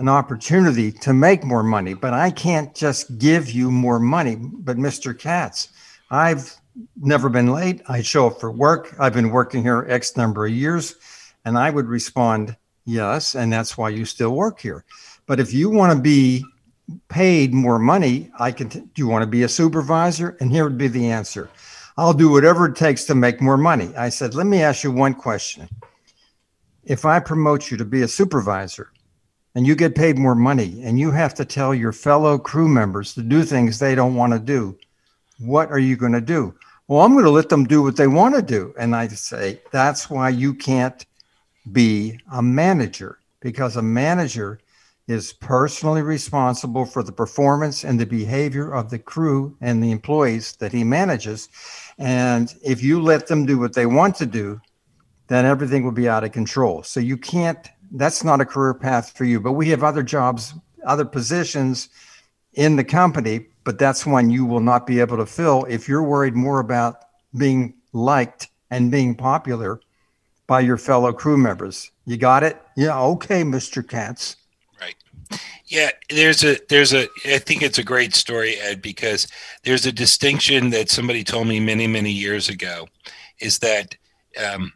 an 0.00 0.08
opportunity 0.08 0.90
to 0.90 1.12
make 1.12 1.44
more 1.44 1.62
money, 1.62 1.94
but 1.94 2.14
I 2.14 2.30
can't 2.30 2.74
just 2.74 3.18
give 3.18 3.50
you 3.50 3.70
more 3.70 4.00
money. 4.00 4.36
But 4.36 4.78
Mr. 4.78 5.16
Katz, 5.16 5.68
I've 6.10 6.56
never 7.00 7.28
been 7.28 7.52
late. 7.52 7.82
I 7.86 8.02
show 8.02 8.26
up 8.26 8.40
for 8.40 8.50
work. 8.50 8.94
I've 8.98 9.12
been 9.12 9.30
working 9.30 9.62
here 9.62 9.86
X 9.88 10.16
number 10.16 10.46
of 10.46 10.52
years. 10.52 10.96
And 11.44 11.56
I 11.58 11.70
would 11.70 11.86
respond, 11.86 12.56
yes. 12.86 13.34
And 13.34 13.52
that's 13.52 13.76
why 13.76 13.90
you 13.90 14.04
still 14.04 14.34
work 14.34 14.60
here. 14.60 14.84
But 15.26 15.38
if 15.38 15.52
you 15.52 15.70
want 15.70 15.92
to 15.92 16.02
be 16.02 16.44
paid 17.08 17.52
more 17.52 17.78
money, 17.78 18.30
I 18.38 18.52
can, 18.52 18.68
do 18.68 18.90
you 18.96 19.06
want 19.06 19.22
to 19.22 19.26
be 19.26 19.42
a 19.42 19.48
supervisor? 19.48 20.36
And 20.40 20.50
here 20.50 20.64
would 20.64 20.78
be 20.78 20.88
the 20.88 21.10
answer 21.10 21.48
I'll 21.96 22.14
do 22.14 22.30
whatever 22.30 22.66
it 22.66 22.76
takes 22.76 23.04
to 23.06 23.14
make 23.14 23.42
more 23.42 23.58
money. 23.58 23.94
I 23.94 24.08
said, 24.08 24.34
let 24.34 24.46
me 24.46 24.62
ask 24.62 24.82
you 24.82 24.90
one 24.90 25.12
question 25.12 25.68
if 26.84 27.04
I 27.04 27.20
promote 27.20 27.70
you 27.70 27.76
to 27.76 27.84
be 27.84 28.02
a 28.02 28.08
supervisor 28.08 28.90
and 29.54 29.66
you 29.66 29.74
get 29.74 29.94
paid 29.94 30.18
more 30.18 30.34
money 30.34 30.80
and 30.82 30.98
you 30.98 31.10
have 31.10 31.34
to 31.34 31.44
tell 31.44 31.74
your 31.74 31.92
fellow 31.92 32.38
crew 32.38 32.68
members 32.68 33.14
to 33.14 33.22
do 33.22 33.42
things 33.42 33.78
they 33.78 33.94
don't 33.94 34.14
want 34.14 34.32
to 34.32 34.38
do, 34.38 34.78
what 35.38 35.70
are 35.70 35.78
you 35.78 35.96
going 35.96 36.12
to 36.12 36.20
do? 36.20 36.54
Well, 36.88 37.02
I'm 37.02 37.12
going 37.12 37.24
to 37.24 37.30
let 37.30 37.48
them 37.48 37.64
do 37.64 37.82
what 37.82 37.96
they 37.96 38.06
want 38.06 38.34
to 38.34 38.42
do. 38.42 38.74
And 38.78 38.94
I 38.94 39.08
say, 39.08 39.60
that's 39.70 40.10
why 40.10 40.28
you 40.28 40.54
can't 40.54 41.04
be 41.72 42.18
a 42.32 42.42
manager 42.42 43.18
because 43.40 43.76
a 43.76 43.82
manager 43.82 44.60
is 45.10 45.32
personally 45.32 46.02
responsible 46.02 46.84
for 46.84 47.02
the 47.02 47.12
performance 47.12 47.84
and 47.84 47.98
the 47.98 48.06
behavior 48.06 48.72
of 48.72 48.90
the 48.90 48.98
crew 48.98 49.56
and 49.60 49.82
the 49.82 49.90
employees 49.90 50.54
that 50.56 50.72
he 50.72 50.84
manages. 50.84 51.48
And 51.98 52.54
if 52.62 52.82
you 52.82 53.02
let 53.02 53.26
them 53.26 53.44
do 53.44 53.58
what 53.58 53.74
they 53.74 53.86
want 53.86 54.14
to 54.16 54.26
do, 54.26 54.60
then 55.26 55.46
everything 55.46 55.84
will 55.84 55.92
be 55.92 56.08
out 56.08 56.24
of 56.24 56.32
control. 56.32 56.82
So 56.82 57.00
you 57.00 57.16
can't, 57.16 57.68
that's 57.92 58.24
not 58.24 58.40
a 58.40 58.44
career 58.44 58.74
path 58.74 59.16
for 59.16 59.24
you. 59.24 59.40
But 59.40 59.52
we 59.52 59.68
have 59.70 59.82
other 59.82 60.02
jobs, 60.02 60.54
other 60.84 61.04
positions 61.04 61.88
in 62.54 62.76
the 62.76 62.84
company, 62.84 63.46
but 63.64 63.78
that's 63.78 64.06
one 64.06 64.30
you 64.30 64.44
will 64.44 64.60
not 64.60 64.86
be 64.86 65.00
able 65.00 65.16
to 65.16 65.26
fill 65.26 65.64
if 65.64 65.88
you're 65.88 66.02
worried 66.02 66.34
more 66.34 66.60
about 66.60 67.04
being 67.36 67.74
liked 67.92 68.48
and 68.70 68.90
being 68.90 69.14
popular 69.14 69.80
by 70.46 70.60
your 70.60 70.76
fellow 70.76 71.12
crew 71.12 71.36
members. 71.36 71.90
You 72.06 72.16
got 72.16 72.42
it? 72.42 72.60
Yeah, 72.76 73.00
okay, 73.00 73.42
Mr. 73.42 73.86
Katz. 73.86 74.36
Right. 74.80 74.96
Yeah, 75.66 75.90
there's 76.08 76.42
a 76.42 76.58
there's 76.68 76.92
a 76.92 77.06
I 77.24 77.38
think 77.38 77.62
it's 77.62 77.78
a 77.78 77.84
great 77.84 78.14
story, 78.14 78.56
Ed, 78.56 78.82
because 78.82 79.28
there's 79.62 79.86
a 79.86 79.92
distinction 79.92 80.70
that 80.70 80.90
somebody 80.90 81.22
told 81.22 81.46
me 81.46 81.60
many 81.60 81.86
many 81.86 82.10
years 82.10 82.48
ago, 82.48 82.88
is 83.38 83.60
that 83.60 83.96
um, 84.44 84.72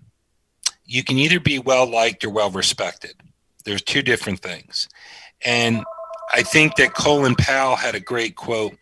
you 0.94 1.02
can 1.02 1.18
either 1.18 1.40
be 1.40 1.58
well 1.58 1.90
liked 1.90 2.24
or 2.24 2.30
well 2.30 2.50
respected. 2.50 3.16
There's 3.64 3.82
two 3.82 4.00
different 4.00 4.38
things. 4.38 4.88
And 5.44 5.82
I 6.32 6.42
think 6.44 6.76
that 6.76 6.94
Colin 6.94 7.34
Powell 7.34 7.74
had 7.74 7.96
a 7.96 8.00
great 8.00 8.36
quote 8.36 8.76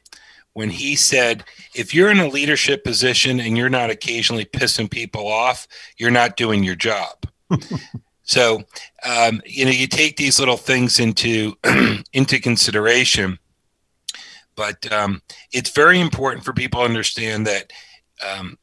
when 0.53 0.69
he 0.69 0.95
said, 0.95 1.43
if 1.75 1.95
you're 1.95 2.11
in 2.11 2.19
a 2.21 2.29
leadership 2.29 2.85
position 2.85 3.41
and 3.41 3.57
you're 3.57 3.71
not 3.71 3.89
occasionally 3.89 4.45
pissing 4.45 4.91
people 4.91 5.27
off, 5.27 5.67
you're 5.97 6.11
not 6.11 6.37
doing 6.37 6.63
your 6.63 6.75
job. 6.75 7.27
so, 8.25 8.63
um, 9.05 9.41
you 9.47 9.65
know, 9.65 9.71
you 9.71 9.87
take 9.87 10.19
these 10.19 10.39
little 10.39 10.59
things 10.59 11.01
into 11.01 11.55
into 12.13 12.39
consideration, 12.39 13.39
but 14.55 14.93
um, 14.93 15.23
it's 15.51 15.71
very 15.71 15.99
important 15.99 16.45
for 16.45 16.53
people 16.53 16.81
to 16.81 16.87
understand 16.87 17.47
that 17.47 17.73
um, 18.23 18.59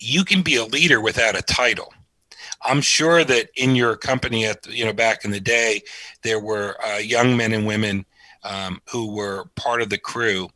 you 0.00 0.24
can 0.24 0.40
be 0.40 0.56
a 0.56 0.64
leader 0.64 1.02
without 1.02 1.38
a 1.38 1.42
title. 1.42 1.92
I'm 2.62 2.80
sure 2.80 3.24
that 3.24 3.50
in 3.56 3.76
your 3.76 3.96
company 3.96 4.46
at 4.46 4.66
you 4.66 4.84
know 4.84 4.92
back 4.92 5.24
in 5.24 5.30
the 5.30 5.40
day, 5.40 5.82
there 6.22 6.40
were 6.40 6.76
uh, 6.84 6.98
young 6.98 7.36
men 7.36 7.52
and 7.52 7.66
women 7.66 8.04
um, 8.44 8.80
who 8.90 9.14
were 9.14 9.46
part 9.56 9.82
of 9.82 9.90
the 9.90 9.98
crew 9.98 10.48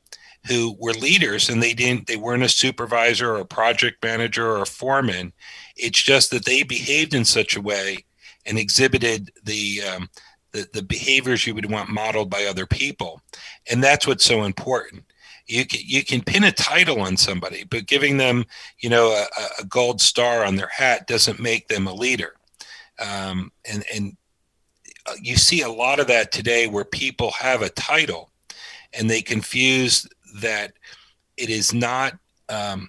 who 0.46 0.74
were 0.78 0.92
leaders 0.92 1.50
and 1.50 1.62
they 1.62 1.74
didn't 1.74 2.06
they 2.06 2.16
weren't 2.16 2.42
a 2.42 2.48
supervisor 2.48 3.34
or 3.34 3.40
a 3.40 3.44
project 3.44 4.02
manager 4.02 4.46
or 4.46 4.62
a 4.62 4.66
foreman. 4.66 5.32
It's 5.76 6.02
just 6.02 6.30
that 6.30 6.44
they 6.44 6.62
behaved 6.62 7.14
in 7.14 7.24
such 7.24 7.56
a 7.56 7.60
way 7.60 8.04
and 8.46 8.58
exhibited 8.58 9.30
the 9.44 9.82
um, 9.82 10.08
the, 10.52 10.66
the 10.72 10.82
behaviors 10.82 11.46
you 11.46 11.54
would 11.54 11.70
want 11.70 11.90
modeled 11.90 12.30
by 12.30 12.44
other 12.44 12.66
people, 12.66 13.20
and 13.70 13.84
that's 13.84 14.06
what's 14.06 14.24
so 14.24 14.42
important 14.42 15.04
you 15.50 15.66
can, 15.66 15.80
you 15.84 16.04
can 16.04 16.22
pin 16.22 16.44
a 16.44 16.52
title 16.52 17.00
on 17.00 17.16
somebody, 17.16 17.64
but 17.64 17.86
giving 17.86 18.16
them, 18.16 18.44
you 18.78 18.88
know, 18.88 19.10
a, 19.10 19.62
a 19.62 19.64
gold 19.64 20.00
star 20.00 20.44
on 20.44 20.56
their 20.56 20.68
hat 20.68 21.06
doesn't 21.06 21.40
make 21.40 21.68
them 21.68 21.86
a 21.86 21.94
leader. 21.94 22.34
Um, 22.98 23.50
and 23.70 23.84
and 23.92 24.16
uh, 25.06 25.14
you 25.20 25.36
see 25.36 25.62
a 25.62 25.70
lot 25.70 26.00
of 26.00 26.06
that 26.06 26.32
today, 26.32 26.66
where 26.66 26.84
people 26.84 27.32
have 27.32 27.62
a 27.62 27.70
title, 27.70 28.30
and 28.92 29.08
they 29.08 29.22
confuse 29.22 30.06
that 30.40 30.72
it 31.36 31.50
is 31.50 31.72
not 31.72 32.18
um, 32.48 32.88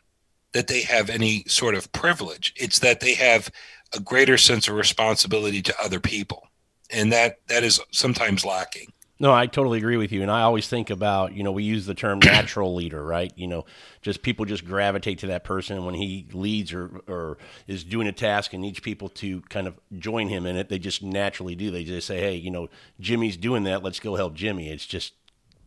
that 0.53 0.67
they 0.67 0.81
have 0.81 1.09
any 1.09 1.43
sort 1.47 1.75
of 1.75 1.91
privilege. 1.93 2.53
It's 2.55 2.79
that 2.79 2.99
they 2.99 3.15
have 3.15 3.49
a 3.95 3.99
greater 3.99 4.37
sense 4.37 4.67
of 4.67 4.75
responsibility 4.75 5.61
to 5.61 5.83
other 5.83 5.99
people, 5.99 6.47
and 6.89 7.11
that 7.11 7.39
that 7.47 7.63
is 7.63 7.79
sometimes 7.91 8.45
lacking. 8.45 8.91
No, 9.21 9.31
I 9.31 9.45
totally 9.45 9.77
agree 9.77 9.97
with 9.97 10.11
you. 10.11 10.23
And 10.23 10.31
I 10.31 10.41
always 10.41 10.67
think 10.67 10.89
about, 10.89 11.35
you 11.35 11.43
know, 11.43 11.51
we 11.51 11.63
use 11.63 11.85
the 11.85 11.93
term 11.93 12.17
natural 12.23 12.73
leader, 12.73 13.03
right? 13.03 13.31
You 13.35 13.45
know, 13.45 13.65
just 14.01 14.23
people 14.23 14.45
just 14.45 14.65
gravitate 14.65 15.19
to 15.19 15.27
that 15.27 15.43
person 15.43 15.85
when 15.85 15.93
he 15.93 16.25
leads 16.33 16.73
or, 16.73 17.01
or 17.07 17.37
is 17.67 17.83
doing 17.83 18.07
a 18.07 18.11
task 18.11 18.51
and 18.51 18.63
needs 18.63 18.79
people 18.79 19.09
to 19.09 19.41
kind 19.41 19.67
of 19.67 19.79
join 19.99 20.29
him 20.29 20.47
in 20.47 20.55
it. 20.55 20.69
They 20.69 20.79
just 20.79 21.03
naturally 21.03 21.53
do. 21.53 21.69
They 21.69 21.83
just 21.83 22.07
say, 22.07 22.19
hey, 22.19 22.33
you 22.33 22.49
know, 22.49 22.67
Jimmy's 22.99 23.37
doing 23.37 23.63
that. 23.65 23.83
Let's 23.83 23.99
go 23.99 24.15
help 24.15 24.33
Jimmy. 24.33 24.71
It's 24.71 24.87
just 24.87 25.13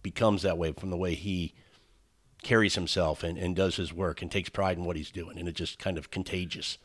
becomes 0.03 0.43
that 0.43 0.59
way 0.59 0.73
from 0.73 0.91
the 0.91 0.97
way 0.97 1.15
he 1.15 1.55
carries 2.43 2.75
himself 2.75 3.23
and, 3.23 3.39
and 3.39 3.55
does 3.55 3.77
his 3.77 3.93
work 3.93 4.21
and 4.21 4.33
takes 4.33 4.49
pride 4.49 4.79
in 4.79 4.85
what 4.85 4.97
he's 4.97 5.13
doing. 5.13 5.39
And 5.39 5.49
it 5.49 5.55
just 5.55 5.79
kind 5.79 5.97
of 5.97 6.11
contagious. 6.11 6.79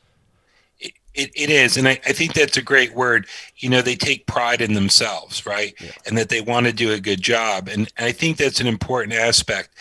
It, 0.80 1.32
it 1.36 1.50
is. 1.50 1.76
And 1.76 1.88
I, 1.88 2.00
I 2.06 2.14
think 2.14 2.34
that's 2.34 2.56
a 2.56 2.62
great 2.62 2.94
word. 2.96 3.28
You 3.58 3.70
know, 3.70 3.82
they 3.82 3.96
take 3.96 4.26
pride 4.26 4.62
in 4.62 4.74
themselves, 4.74 5.46
right? 5.46 5.74
Yeah. 5.82 5.92
And 6.06 6.18
that 6.18 6.30
they 6.30 6.40
want 6.40 6.66
to 6.68 6.72
do 6.72 6.94
a 6.94 7.00
good 7.00 7.22
job. 7.22 7.68
And, 7.68 7.92
and 7.98 8.06
I 8.06 8.12
think 8.12 8.38
that's 8.38 8.62
an 8.62 8.68
important 8.68 9.14
aspect. 9.14 9.72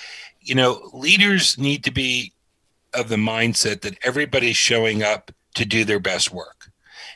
You 0.41 0.55
know, 0.55 0.91
leaders 0.93 1.57
need 1.59 1.85
to 1.85 1.93
be 1.93 2.33
of 2.95 3.09
the 3.09 3.17
mindset 3.17 3.83
that 3.83 3.99
everybody's 4.03 4.57
showing 4.57 5.03
up 5.03 5.31
to 5.55 5.65
do 5.65 5.85
their 5.85 6.01
best 6.01 6.33
work. 6.33 6.71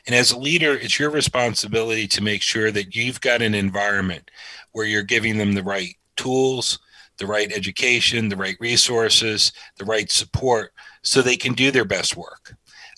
And 0.05 0.15
as 0.15 0.31
a 0.31 0.37
leader, 0.37 0.73
it's 0.73 0.99
your 0.99 1.09
responsibility 1.09 2.07
to 2.09 2.23
make 2.23 2.41
sure 2.41 2.71
that 2.71 2.95
you've 2.95 3.21
got 3.21 3.41
an 3.41 3.55
environment 3.55 4.29
where 4.73 4.85
you're 4.85 5.03
giving 5.03 5.37
them 5.37 5.53
the 5.53 5.63
right 5.63 5.95
tools, 6.15 6.79
the 7.17 7.27
right 7.27 7.51
education, 7.51 8.29
the 8.29 8.35
right 8.35 8.57
resources, 8.59 9.53
the 9.77 9.85
right 9.85 10.11
support 10.11 10.73
so 11.01 11.21
they 11.21 11.37
can 11.37 11.53
do 11.53 11.71
their 11.71 11.85
best 11.85 12.17
work. 12.17 12.55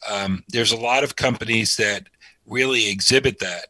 Um, 0.09 0.43
there's 0.49 0.71
a 0.71 0.77
lot 0.77 1.03
of 1.03 1.15
companies 1.15 1.77
that 1.77 2.07
really 2.45 2.89
exhibit 2.89 3.39
that. 3.39 3.67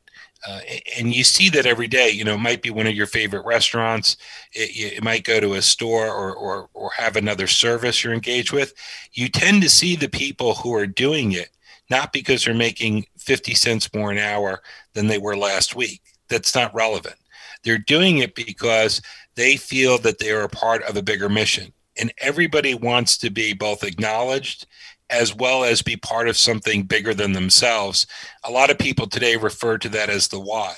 Uh, 0.47 0.59
and 0.97 1.13
you 1.13 1.23
see 1.23 1.49
that 1.49 1.65
every 1.65 1.87
day. 1.87 2.09
You 2.09 2.23
know, 2.23 2.35
it 2.35 2.39
might 2.39 2.61
be 2.61 2.69
one 2.69 2.85
of 2.85 2.93
your 2.93 3.07
favorite 3.07 3.45
restaurants. 3.45 4.17
It, 4.53 4.97
it 4.97 5.03
might 5.03 5.23
go 5.23 5.39
to 5.39 5.55
a 5.55 5.61
store 5.61 6.07
or, 6.07 6.33
or, 6.35 6.69
or 6.73 6.91
have 6.91 7.15
another 7.15 7.47
service 7.47 8.03
you're 8.03 8.13
engaged 8.13 8.53
with. 8.53 8.73
You 9.13 9.27
tend 9.27 9.63
to 9.63 9.69
see 9.69 9.95
the 9.95 10.09
people 10.09 10.53
who 10.53 10.73
are 10.75 10.85
doing 10.85 11.31
it, 11.31 11.49
not 11.89 12.13
because 12.13 12.45
they're 12.45 12.53
making 12.53 13.07
50 13.17 13.55
cents 13.55 13.91
more 13.93 14.11
an 14.11 14.19
hour 14.19 14.61
than 14.93 15.07
they 15.07 15.17
were 15.17 15.35
last 15.35 15.75
week. 15.75 16.01
That's 16.29 16.53
not 16.53 16.75
relevant. 16.75 17.15
They're 17.63 17.79
doing 17.79 18.19
it 18.19 18.35
because 18.35 19.01
they 19.33 19.57
feel 19.57 19.97
that 19.99 20.19
they 20.19 20.31
are 20.31 20.43
a 20.43 20.49
part 20.49 20.83
of 20.83 20.95
a 20.95 21.01
bigger 21.01 21.29
mission. 21.29 21.73
And 21.97 22.13
everybody 22.19 22.75
wants 22.75 23.17
to 23.19 23.29
be 23.29 23.53
both 23.53 23.83
acknowledged 23.83 24.67
as 25.09 25.35
well 25.35 25.63
as 25.63 25.81
be 25.81 25.95
part 25.95 26.27
of 26.27 26.37
something 26.37 26.83
bigger 26.83 27.13
than 27.13 27.33
themselves. 27.33 28.07
A 28.43 28.51
lot 28.51 28.71
of 28.71 28.79
people 28.79 29.07
today 29.07 29.35
refer 29.35 29.77
to 29.77 29.89
that 29.89 30.09
as 30.09 30.27
the 30.27 30.39
why. 30.39 30.75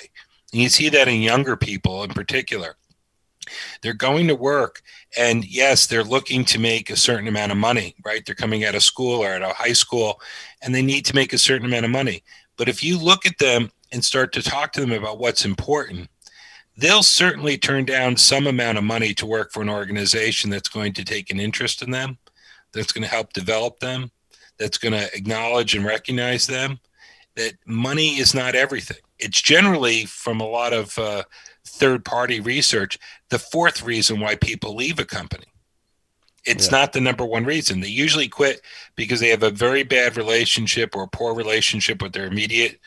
And 0.51 0.61
you 0.61 0.69
see 0.69 0.89
that 0.89 1.07
in 1.07 1.21
younger 1.21 1.55
people 1.55 2.03
in 2.03 2.09
particular. 2.09 2.75
They're 3.81 3.93
going 3.93 4.27
to 4.27 4.35
work, 4.35 4.81
and 5.17 5.45
yes, 5.45 5.87
they're 5.87 6.03
looking 6.03 6.43
to 6.45 6.59
make 6.59 6.89
a 6.89 6.97
certain 6.97 7.29
amount 7.29 7.53
of 7.53 7.57
money, 7.57 7.95
right? 8.03 8.25
They're 8.25 8.35
coming 8.35 8.65
out 8.65 8.75
of 8.75 8.83
school 8.83 9.23
or 9.23 9.33
out 9.33 9.41
of 9.41 9.55
high 9.55 9.73
school, 9.73 10.19
and 10.61 10.75
they 10.75 10.81
need 10.81 11.05
to 11.05 11.15
make 11.15 11.31
a 11.31 11.37
certain 11.37 11.65
amount 11.65 11.85
of 11.85 11.91
money. 11.91 12.23
But 12.57 12.67
if 12.67 12.83
you 12.83 12.99
look 12.99 13.25
at 13.25 13.37
them 13.37 13.71
and 13.93 14.03
start 14.03 14.33
to 14.33 14.43
talk 14.43 14.73
to 14.73 14.81
them 14.81 14.91
about 14.91 15.19
what's 15.19 15.45
important, 15.45 16.09
they'll 16.75 17.03
certainly 17.03 17.57
turn 17.57 17.85
down 17.85 18.17
some 18.17 18.47
amount 18.47 18.77
of 18.77 18.83
money 18.83 19.13
to 19.13 19.25
work 19.25 19.51
for 19.53 19.61
an 19.61 19.69
organization 19.69 20.49
that's 20.49 20.69
going 20.69 20.93
to 20.93 21.05
take 21.05 21.29
an 21.29 21.39
interest 21.39 21.81
in 21.81 21.91
them, 21.91 22.17
that's 22.73 22.91
going 22.91 23.03
to 23.03 23.09
help 23.09 23.31
develop 23.31 23.79
them, 23.79 24.11
that's 24.57 24.77
going 24.77 24.93
to 24.93 25.13
acknowledge 25.15 25.75
and 25.75 25.85
recognize 25.85 26.47
them 26.47 26.79
that 27.35 27.53
money 27.65 28.17
is 28.17 28.33
not 28.33 28.55
everything. 28.55 28.97
It's 29.19 29.41
generally, 29.41 30.05
from 30.05 30.41
a 30.41 30.47
lot 30.47 30.73
of 30.73 30.97
uh, 30.97 31.23
third 31.65 32.03
party 32.03 32.39
research, 32.39 32.99
the 33.29 33.39
fourth 33.39 33.83
reason 33.83 34.19
why 34.19 34.35
people 34.35 34.75
leave 34.75 34.99
a 34.99 35.05
company. 35.05 35.45
It's 36.45 36.71
yeah. 36.71 36.79
not 36.79 36.93
the 36.93 37.01
number 37.01 37.25
one 37.25 37.45
reason. 37.45 37.81
They 37.81 37.89
usually 37.89 38.27
quit 38.27 38.61
because 38.95 39.19
they 39.19 39.29
have 39.29 39.43
a 39.43 39.51
very 39.51 39.83
bad 39.83 40.17
relationship 40.17 40.95
or 40.95 41.07
poor 41.07 41.35
relationship 41.35 42.01
with 42.01 42.13
their 42.13 42.25
immediate 42.25 42.79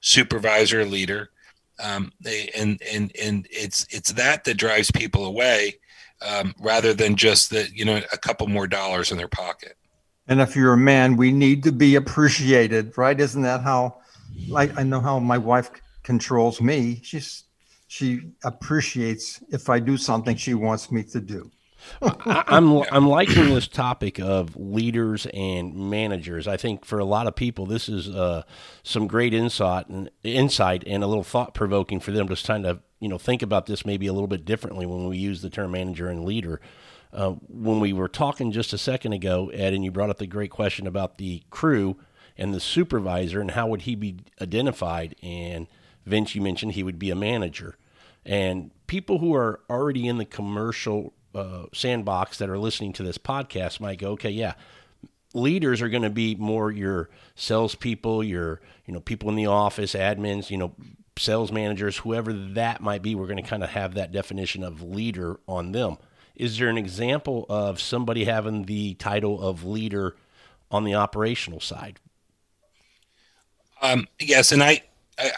supervisor 0.00 0.84
leader. 0.84 1.30
Um, 1.82 2.12
they, 2.20 2.50
and 2.56 2.80
and 2.90 3.12
and 3.20 3.46
it's 3.50 3.86
it's 3.90 4.12
that 4.12 4.44
that 4.44 4.54
drives 4.54 4.90
people 4.90 5.26
away 5.26 5.74
um, 6.26 6.54
rather 6.58 6.94
than 6.94 7.16
just 7.16 7.50
that 7.50 7.72
you 7.74 7.84
know 7.84 8.00
a 8.12 8.18
couple 8.18 8.46
more 8.46 8.66
dollars 8.66 9.10
in 9.10 9.18
their 9.18 9.28
pocket. 9.28 9.76
And 10.28 10.40
if 10.40 10.54
you're 10.54 10.74
a 10.74 10.78
man, 10.78 11.16
we 11.16 11.32
need 11.32 11.62
to 11.64 11.72
be 11.72 11.96
appreciated, 11.96 12.96
right? 12.96 13.18
Isn't 13.18 13.42
that 13.42 13.62
how, 13.62 13.98
like, 14.48 14.78
I 14.78 14.82
know 14.82 15.00
how 15.00 15.18
my 15.18 15.38
wife 15.38 15.70
controls 16.02 16.60
me. 16.60 17.00
She's, 17.02 17.44
she 17.88 18.32
appreciates 18.44 19.42
if 19.50 19.68
I 19.68 19.80
do 19.80 19.96
something 19.96 20.36
she 20.36 20.54
wants 20.54 20.90
me 20.92 21.02
to 21.04 21.20
do. 21.20 21.50
I, 22.00 22.44
I'm 22.46 22.82
I'm 22.92 23.06
liking 23.08 23.54
this 23.54 23.68
topic 23.68 24.18
of 24.18 24.56
leaders 24.56 25.26
and 25.26 25.74
managers. 25.90 26.46
I 26.46 26.56
think 26.56 26.84
for 26.84 26.98
a 26.98 27.04
lot 27.04 27.26
of 27.26 27.36
people, 27.36 27.66
this 27.66 27.88
is 27.88 28.08
uh, 28.08 28.42
some 28.82 29.06
great 29.06 29.34
insight 29.34 29.88
and 29.88 30.10
insight 30.22 30.84
and 30.86 31.02
a 31.02 31.06
little 31.06 31.24
thought 31.24 31.54
provoking 31.54 32.00
for 32.00 32.12
them 32.12 32.28
Just 32.28 32.46
trying 32.46 32.62
to 32.62 32.80
you 33.00 33.08
know 33.08 33.18
think 33.18 33.42
about 33.42 33.66
this 33.66 33.84
maybe 33.84 34.06
a 34.06 34.12
little 34.12 34.28
bit 34.28 34.44
differently 34.44 34.86
when 34.86 35.08
we 35.08 35.18
use 35.18 35.42
the 35.42 35.50
term 35.50 35.72
manager 35.72 36.08
and 36.08 36.24
leader. 36.24 36.60
Uh, 37.12 37.32
when 37.48 37.78
we 37.78 37.92
were 37.92 38.08
talking 38.08 38.52
just 38.52 38.72
a 38.72 38.78
second 38.78 39.12
ago, 39.12 39.50
Ed, 39.50 39.74
and 39.74 39.84
you 39.84 39.90
brought 39.90 40.10
up 40.10 40.18
the 40.18 40.26
great 40.26 40.50
question 40.50 40.86
about 40.86 41.18
the 41.18 41.42
crew 41.50 41.98
and 42.38 42.54
the 42.54 42.60
supervisor 42.60 43.40
and 43.40 43.50
how 43.50 43.66
would 43.66 43.82
he 43.82 43.94
be 43.94 44.16
identified, 44.40 45.14
and 45.22 45.66
Vince, 46.06 46.34
you 46.34 46.40
mentioned 46.40 46.72
he 46.72 46.82
would 46.82 46.98
be 46.98 47.10
a 47.10 47.14
manager, 47.14 47.76
and 48.24 48.70
people 48.86 49.18
who 49.18 49.34
are 49.34 49.60
already 49.68 50.08
in 50.08 50.16
the 50.16 50.24
commercial 50.24 51.12
uh, 51.34 51.64
sandbox 51.72 52.38
that 52.38 52.48
are 52.48 52.58
listening 52.58 52.92
to 52.94 53.02
this 53.02 53.18
podcast 53.18 53.80
might 53.80 53.98
go, 53.98 54.12
okay, 54.12 54.30
yeah, 54.30 54.54
leaders 55.34 55.82
are 55.82 55.88
going 55.88 56.02
to 56.02 56.10
be 56.10 56.34
more 56.34 56.70
your 56.70 57.10
salespeople, 57.34 58.24
your 58.24 58.60
you 58.86 58.94
know 58.94 59.00
people 59.00 59.28
in 59.28 59.36
the 59.36 59.46
office, 59.46 59.94
admins, 59.94 60.50
you 60.50 60.56
know, 60.56 60.72
sales 61.18 61.52
managers, 61.52 61.98
whoever 61.98 62.32
that 62.32 62.80
might 62.80 63.02
be. 63.02 63.14
We're 63.14 63.26
going 63.26 63.42
to 63.42 63.48
kind 63.48 63.62
of 63.62 63.70
have 63.70 63.94
that 63.94 64.12
definition 64.12 64.62
of 64.62 64.82
leader 64.82 65.40
on 65.46 65.72
them. 65.72 65.98
Is 66.36 66.58
there 66.58 66.68
an 66.68 66.78
example 66.78 67.46
of 67.48 67.80
somebody 67.80 68.24
having 68.24 68.64
the 68.64 68.94
title 68.94 69.40
of 69.40 69.64
leader 69.64 70.16
on 70.70 70.84
the 70.84 70.94
operational 70.94 71.60
side? 71.60 72.00
Um, 73.80 74.06
yes, 74.18 74.52
and 74.52 74.62
I 74.62 74.82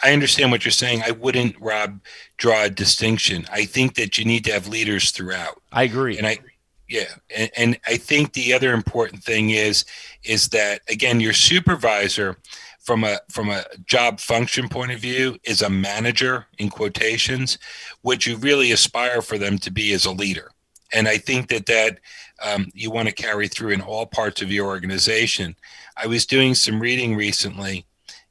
I 0.03 0.13
understand 0.13 0.51
what 0.51 0.63
you're 0.63 0.71
saying. 0.71 1.03
I 1.03 1.11
wouldn't, 1.11 1.59
Rob, 1.59 1.99
draw 2.37 2.63
a 2.63 2.69
distinction. 2.69 3.45
I 3.51 3.65
think 3.65 3.95
that 3.95 4.17
you 4.17 4.25
need 4.25 4.45
to 4.45 4.53
have 4.53 4.67
leaders 4.67 5.11
throughout. 5.11 5.61
I 5.71 5.83
agree. 5.83 6.17
And 6.17 6.25
I, 6.25 6.39
yeah, 6.87 7.05
and, 7.35 7.51
and 7.57 7.79
I 7.85 7.97
think 7.97 8.33
the 8.33 8.53
other 8.53 8.73
important 8.73 9.23
thing 9.23 9.49
is, 9.49 9.85
is 10.23 10.49
that 10.49 10.81
again, 10.89 11.19
your 11.19 11.33
supervisor, 11.33 12.37
from 12.79 13.03
a 13.03 13.19
from 13.29 13.49
a 13.49 13.63
job 13.85 14.19
function 14.19 14.69
point 14.69 14.91
of 14.91 14.99
view, 14.99 15.37
is 15.43 15.61
a 15.61 15.69
manager 15.69 16.45
in 16.57 16.69
quotations. 16.69 17.57
What 18.01 18.25
you 18.25 18.37
really 18.37 18.71
aspire 18.71 19.21
for 19.21 19.37
them 19.37 19.57
to 19.59 19.71
be 19.71 19.91
is 19.91 20.05
a 20.05 20.11
leader, 20.11 20.51
and 20.93 21.07
I 21.07 21.17
think 21.17 21.49
that 21.49 21.65
that 21.67 21.99
um, 22.43 22.67
you 22.73 22.91
want 22.91 23.07
to 23.07 23.13
carry 23.13 23.47
through 23.47 23.71
in 23.71 23.81
all 23.81 24.05
parts 24.05 24.41
of 24.41 24.51
your 24.51 24.67
organization. 24.67 25.55
I 25.97 26.07
was 26.07 26.25
doing 26.25 26.53
some 26.53 26.79
reading 26.79 27.15
recently 27.15 27.85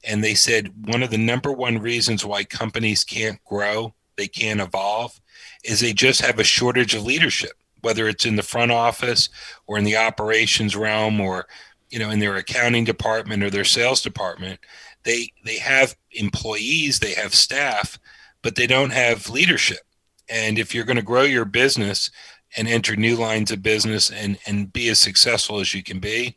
and 0.07 0.23
they 0.23 0.35
said 0.35 0.73
one 0.87 1.03
of 1.03 1.11
the 1.11 1.19
number 1.19 1.53
one 1.53 1.79
reasons 1.79 2.25
why 2.25 2.45
companies 2.45 3.05
can't 3.05 3.43
grow, 3.45 3.95
they 4.17 4.29
can't 4.29 4.61
evolve, 4.61 5.21
is 5.65 5.81
they 5.81 5.93
just 5.93 6.21
have 6.21 6.39
a 6.39 6.45
shortage 6.45 6.95
of 6.95 7.05
leadership, 7.05 7.53
whether 7.81 8.09
it's 8.09 8.27
in 8.27 8.37
the 8.37 8.43
front 8.43 8.71
office 8.71 9.29
or 9.67 9.79
in 9.79 9.85
the 9.85 9.97
operations 9.97 10.77
realm 10.77 11.21
or 11.21 11.47
you 11.91 11.99
know 11.99 12.11
in 12.11 12.19
their 12.19 12.37
accounting 12.37 12.85
department 12.85 13.43
or 13.43 13.51
their 13.51 13.65
sales 13.65 14.03
department. 14.03 14.61
They 15.05 15.33
they 15.45 15.59
have 15.59 15.97
employees, 16.13 16.99
they 16.99 17.15
have 17.15 17.35
staff, 17.35 17.99
but 18.43 18.57
they 18.57 18.67
don't 18.67 18.93
have 18.93 19.31
leadership. 19.31 19.81
And 20.29 20.59
if 20.59 20.75
you're 20.75 20.85
going 20.85 20.97
to 20.97 21.03
grow 21.03 21.23
your 21.23 21.45
business 21.45 22.11
and 22.57 22.69
enter 22.69 22.97
new 22.97 23.17
lines 23.17 23.51
of 23.51 23.63
business 23.63 24.11
and 24.11 24.39
and 24.47 24.73
be 24.73 24.89
as 24.89 24.99
successful 24.99 25.61
as 25.61 25.75
you 25.75 25.83
can 25.83 25.99
be, 25.99 26.37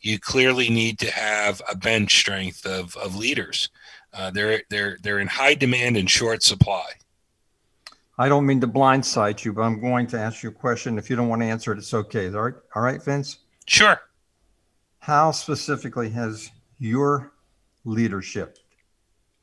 you 0.00 0.18
clearly 0.18 0.68
need 0.70 0.98
to 1.00 1.10
have 1.10 1.60
a 1.70 1.76
bench 1.76 2.18
strength 2.18 2.66
of, 2.66 2.96
of 2.96 3.16
leaders. 3.16 3.70
Uh, 4.12 4.30
they're 4.30 4.62
they're 4.70 4.98
they're 5.02 5.18
in 5.18 5.28
high 5.28 5.54
demand 5.54 5.96
and 5.96 6.10
short 6.10 6.42
supply. 6.42 6.84
I 8.18 8.28
don't 8.28 8.46
mean 8.46 8.60
to 8.62 8.68
blindside 8.68 9.44
you, 9.44 9.52
but 9.52 9.62
I'm 9.62 9.78
going 9.78 10.06
to 10.08 10.18
ask 10.18 10.42
you 10.42 10.48
a 10.48 10.52
question. 10.52 10.96
If 10.96 11.10
you 11.10 11.16
don't 11.16 11.28
want 11.28 11.42
to 11.42 11.46
answer 11.46 11.72
it, 11.72 11.78
it's 11.78 11.92
okay. 11.92 12.32
All 12.32 12.42
right, 12.42 12.54
all 12.74 12.82
right, 12.82 13.02
Vince. 13.02 13.38
Sure. 13.66 14.00
How 15.00 15.32
specifically 15.32 16.08
has 16.10 16.50
your 16.78 17.32
leadership 17.84 18.58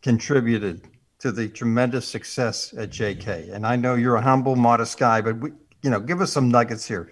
contributed 0.02 0.88
to 1.20 1.32
the 1.32 1.48
tremendous 1.50 2.08
success 2.08 2.74
at 2.76 2.90
JK? 2.90 3.54
And 3.54 3.66
I 3.66 3.76
know 3.76 3.94
you're 3.94 4.16
a 4.16 4.22
humble, 4.22 4.56
modest 4.56 4.98
guy, 4.98 5.22
but 5.22 5.38
we, 5.38 5.52
you 5.84 5.89
know, 5.89 6.00
give 6.00 6.22
us 6.22 6.32
some 6.32 6.50
nuggets 6.50 6.88
here. 6.88 7.12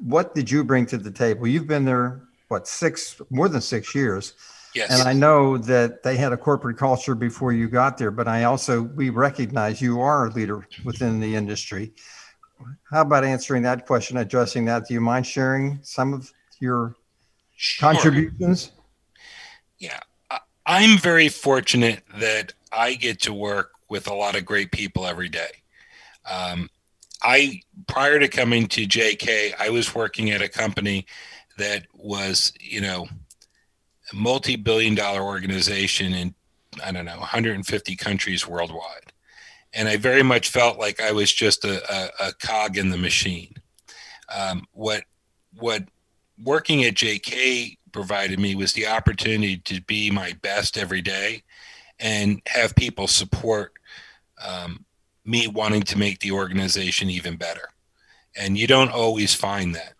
What 0.00 0.34
did 0.34 0.50
you 0.50 0.64
bring 0.64 0.86
to 0.86 0.98
the 0.98 1.10
table? 1.10 1.46
You've 1.46 1.68
been 1.68 1.84
there 1.84 2.22
what 2.48 2.66
six 2.66 3.20
more 3.30 3.48
than 3.48 3.60
six 3.60 3.94
years. 3.94 4.34
Yes. 4.74 4.90
And 4.90 5.08
I 5.08 5.12
know 5.12 5.56
that 5.58 6.02
they 6.02 6.16
had 6.16 6.32
a 6.32 6.36
corporate 6.36 6.76
culture 6.76 7.14
before 7.14 7.52
you 7.52 7.68
got 7.68 7.96
there, 7.96 8.10
but 8.10 8.28
I 8.28 8.44
also 8.44 8.82
we 8.82 9.10
recognize 9.10 9.80
you 9.80 10.00
are 10.00 10.26
a 10.26 10.30
leader 10.30 10.66
within 10.84 11.20
the 11.20 11.34
industry. 11.34 11.92
How 12.90 13.02
about 13.02 13.24
answering 13.24 13.62
that 13.62 13.86
question, 13.86 14.16
addressing 14.16 14.64
that? 14.66 14.86
Do 14.86 14.94
you 14.94 15.00
mind 15.00 15.26
sharing 15.26 15.78
some 15.82 16.12
of 16.12 16.32
your 16.60 16.96
sure. 17.56 17.92
contributions? 17.92 18.72
Yeah, 19.78 20.00
I'm 20.66 20.98
very 20.98 21.28
fortunate 21.28 22.02
that 22.18 22.52
I 22.72 22.94
get 22.94 23.20
to 23.22 23.32
work 23.32 23.72
with 23.88 24.08
a 24.08 24.14
lot 24.14 24.36
of 24.36 24.44
great 24.44 24.72
people 24.72 25.06
every 25.06 25.28
day. 25.28 25.50
Um, 26.30 26.68
I 27.26 27.60
prior 27.88 28.20
to 28.20 28.28
coming 28.28 28.68
to 28.68 28.86
JK, 28.86 29.54
I 29.58 29.68
was 29.70 29.94
working 29.94 30.30
at 30.30 30.42
a 30.42 30.48
company 30.48 31.06
that 31.58 31.86
was, 31.92 32.52
you 32.60 32.80
know, 32.80 33.08
a 34.12 34.16
multi-billion 34.16 34.94
dollar 34.94 35.22
organization 35.22 36.14
in 36.14 36.34
I 36.84 36.92
don't 36.92 37.04
know 37.04 37.18
150 37.18 37.96
countries 37.96 38.46
worldwide, 38.46 39.12
and 39.74 39.88
I 39.88 39.96
very 39.96 40.22
much 40.22 40.50
felt 40.50 40.78
like 40.78 41.00
I 41.00 41.10
was 41.10 41.32
just 41.32 41.64
a, 41.64 41.82
a, 41.92 42.28
a 42.28 42.32
cog 42.34 42.78
in 42.78 42.90
the 42.90 42.96
machine. 42.96 43.54
Um, 44.32 44.64
what 44.72 45.02
what 45.58 45.82
working 46.40 46.84
at 46.84 46.94
JK 46.94 47.76
provided 47.90 48.38
me 48.38 48.54
was 48.54 48.72
the 48.72 48.86
opportunity 48.86 49.56
to 49.56 49.80
be 49.82 50.12
my 50.12 50.36
best 50.42 50.78
every 50.78 51.02
day 51.02 51.42
and 51.98 52.40
have 52.46 52.76
people 52.76 53.08
support 53.08 53.72
um, 54.46 54.85
me 55.26 55.46
wanting 55.46 55.82
to 55.82 55.98
make 55.98 56.20
the 56.20 56.32
organization 56.32 57.10
even 57.10 57.36
better. 57.36 57.68
And 58.36 58.56
you 58.56 58.66
don't 58.66 58.90
always 58.90 59.34
find 59.34 59.74
that 59.74 59.96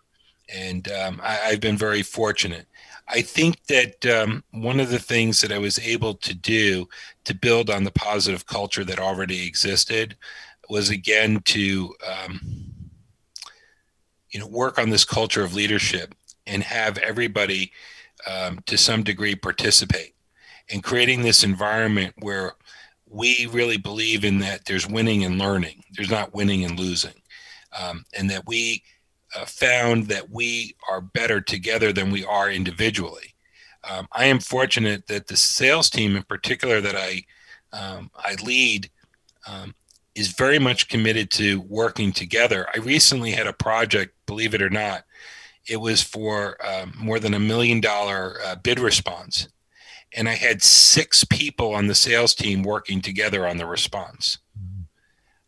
and 0.53 0.89
um, 0.91 1.19
I, 1.23 1.33
have 1.33 1.59
been 1.59 1.77
very 1.77 2.01
fortunate. 2.01 2.67
I 3.07 3.21
think 3.21 3.65
that 3.65 4.05
um, 4.05 4.43
one 4.51 4.79
of 4.79 4.89
the 4.89 4.99
things 4.99 5.41
that 5.41 5.51
I 5.51 5.57
was 5.57 5.79
able 5.79 6.13
to 6.15 6.33
do 6.33 6.87
to 7.25 7.35
build 7.35 7.69
on 7.69 7.83
the 7.83 7.91
positive 7.91 8.45
culture 8.45 8.83
that 8.85 8.99
already 8.99 9.45
existed 9.45 10.15
was 10.69 10.89
again 10.89 11.41
to 11.45 11.93
um, 12.05 12.41
you 14.29 14.39
know 14.39 14.47
work 14.47 14.77
on 14.77 14.89
this 14.89 15.05
culture 15.05 15.43
of 15.43 15.53
leadership 15.53 16.13
and 16.45 16.63
have 16.63 16.97
everybody 16.97 17.71
um, 18.29 18.59
to 18.65 18.77
some 18.77 19.03
degree 19.03 19.35
participate 19.35 20.15
and 20.69 20.83
creating 20.83 21.21
this 21.21 21.43
environment 21.43 22.13
where 22.19 22.55
we 23.09 23.47
really 23.47 23.77
believe 23.77 24.25
in 24.25 24.39
that 24.39 24.65
there's 24.65 24.87
winning 24.87 25.23
and 25.23 25.37
learning 25.37 25.83
there's 25.93 26.11
not 26.11 26.33
winning 26.33 26.63
and 26.63 26.79
losing 26.79 27.13
um, 27.79 28.05
and 28.17 28.29
that 28.29 28.45
we 28.47 28.83
uh, 29.35 29.45
found 29.45 30.07
that 30.07 30.29
we 30.29 30.75
are 30.89 31.01
better 31.01 31.41
together 31.41 31.91
than 31.91 32.11
we 32.11 32.23
are 32.25 32.49
individually. 32.49 33.35
Um, 33.89 34.07
I 34.11 34.25
am 34.25 34.39
fortunate 34.39 35.07
that 35.07 35.27
the 35.27 35.37
sales 35.37 35.89
team, 35.89 36.15
in 36.15 36.23
particular, 36.23 36.81
that 36.81 36.95
I 36.95 37.23
um, 37.73 38.09
I 38.15 38.35
lead, 38.43 38.89
um, 39.45 39.75
is 40.15 40.29
very 40.29 40.57
much 40.57 40.87
committed 40.87 41.29
to 41.31 41.61
working 41.61 42.11
together. 42.11 42.67
I 42.73 42.79
recently 42.79 43.31
had 43.31 43.45
a 43.45 43.53
project, 43.53 44.15
believe 44.25 44.53
it 44.53 44.61
or 44.61 44.69
not, 44.69 45.03
it 45.67 45.77
was 45.77 46.01
for 46.01 46.57
um, 46.65 46.93
more 46.97 47.19
than 47.19 47.33
a 47.33 47.39
million 47.39 47.81
dollar 47.81 48.37
uh, 48.45 48.55
bid 48.55 48.79
response, 48.79 49.49
and 50.15 50.29
I 50.29 50.33
had 50.33 50.63
six 50.63 51.23
people 51.23 51.73
on 51.73 51.87
the 51.87 51.95
sales 51.95 52.33
team 52.33 52.63
working 52.63 53.01
together 53.01 53.47
on 53.47 53.57
the 53.57 53.65
response. 53.65 54.37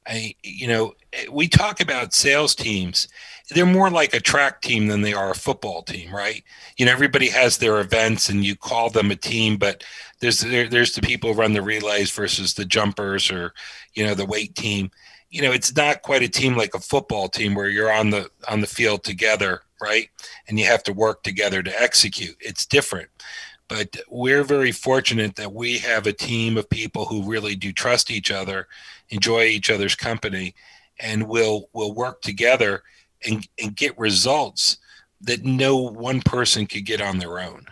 I, 0.08 0.36
you 0.44 0.68
know, 0.68 0.94
we 1.32 1.48
talk 1.48 1.82
about 1.82 2.14
sales 2.14 2.56
teams 2.56 3.08
they're 3.50 3.66
more 3.66 3.90
like 3.90 4.14
a 4.14 4.20
track 4.20 4.62
team 4.62 4.88
than 4.88 5.02
they 5.02 5.14
are 5.14 5.32
a 5.32 5.36
football 5.36 5.82
team, 5.82 6.14
right? 6.14 6.44
You 6.78 6.86
know, 6.86 6.92
everybody 6.92 7.30
has 7.30 7.58
their 7.58 7.80
events 7.80 8.30
and 8.30 8.46
you 8.46 8.56
call 8.56 8.90
them 8.90 9.10
a 9.10 9.16
team, 9.16 9.58
but 9.58 9.84
there's 10.20 10.40
there, 10.42 10.68
there's 10.68 10.94
the 10.94 11.02
people 11.02 11.34
who 11.34 11.40
run 11.40 11.54
the 11.54 11.62
relays 11.62 12.12
versus 12.12 12.54
the 12.54 12.66
jumpers 12.66 13.32
or 13.32 13.54
you 13.94 14.06
know 14.06 14.14
the 14.14 14.26
weight 14.26 14.56
team. 14.56 14.92
You 15.32 15.42
know, 15.42 15.52
it's 15.52 15.76
not 15.76 16.04
quite 16.04 16.24
a 16.24 16.30
team 16.30 16.56
like 16.56 16.76
a 16.76 16.80
football 16.80 17.28
team 17.28 17.56
where 17.56 17.70
you're 17.70 17.92
on 17.92 18.12
the 18.12 18.30
on 18.48 18.62
the 18.62 18.68
field 18.68 19.04
together, 19.04 19.62
right? 19.82 20.10
And 20.48 20.60
you 20.60 20.66
have 20.66 20.84
to 20.84 20.94
work 20.94 21.24
together 21.24 21.64
to 21.64 21.82
execute. 21.82 22.38
It's 22.40 22.66
different. 22.66 23.10
But 23.70 23.96
we're 24.10 24.44
very 24.44 24.74
fortunate 24.74 25.36
that 25.38 25.54
we 25.54 25.78
have 25.78 26.08
a 26.08 26.14
team 26.14 26.58
of 26.58 26.70
people 26.70 27.06
who 27.06 27.30
really 27.30 27.56
do 27.56 27.72
trust 27.72 28.12
each 28.12 28.32
other, 28.32 28.68
enjoy 29.10 29.44
each 29.44 29.70
other's 29.70 29.96
company, 29.96 30.56
and 31.00 31.28
will 31.30 31.70
will 31.72 31.94
work 31.94 32.22
together 32.22 32.84
and, 33.26 33.48
and 33.62 33.76
get 33.76 33.98
results 33.98 34.78
that 35.22 35.46
no 35.46 35.78
one 35.78 36.22
person 36.22 36.66
could 36.66 36.86
get 36.86 37.00
on 37.00 37.20
their 37.20 37.40
own. 37.40 37.66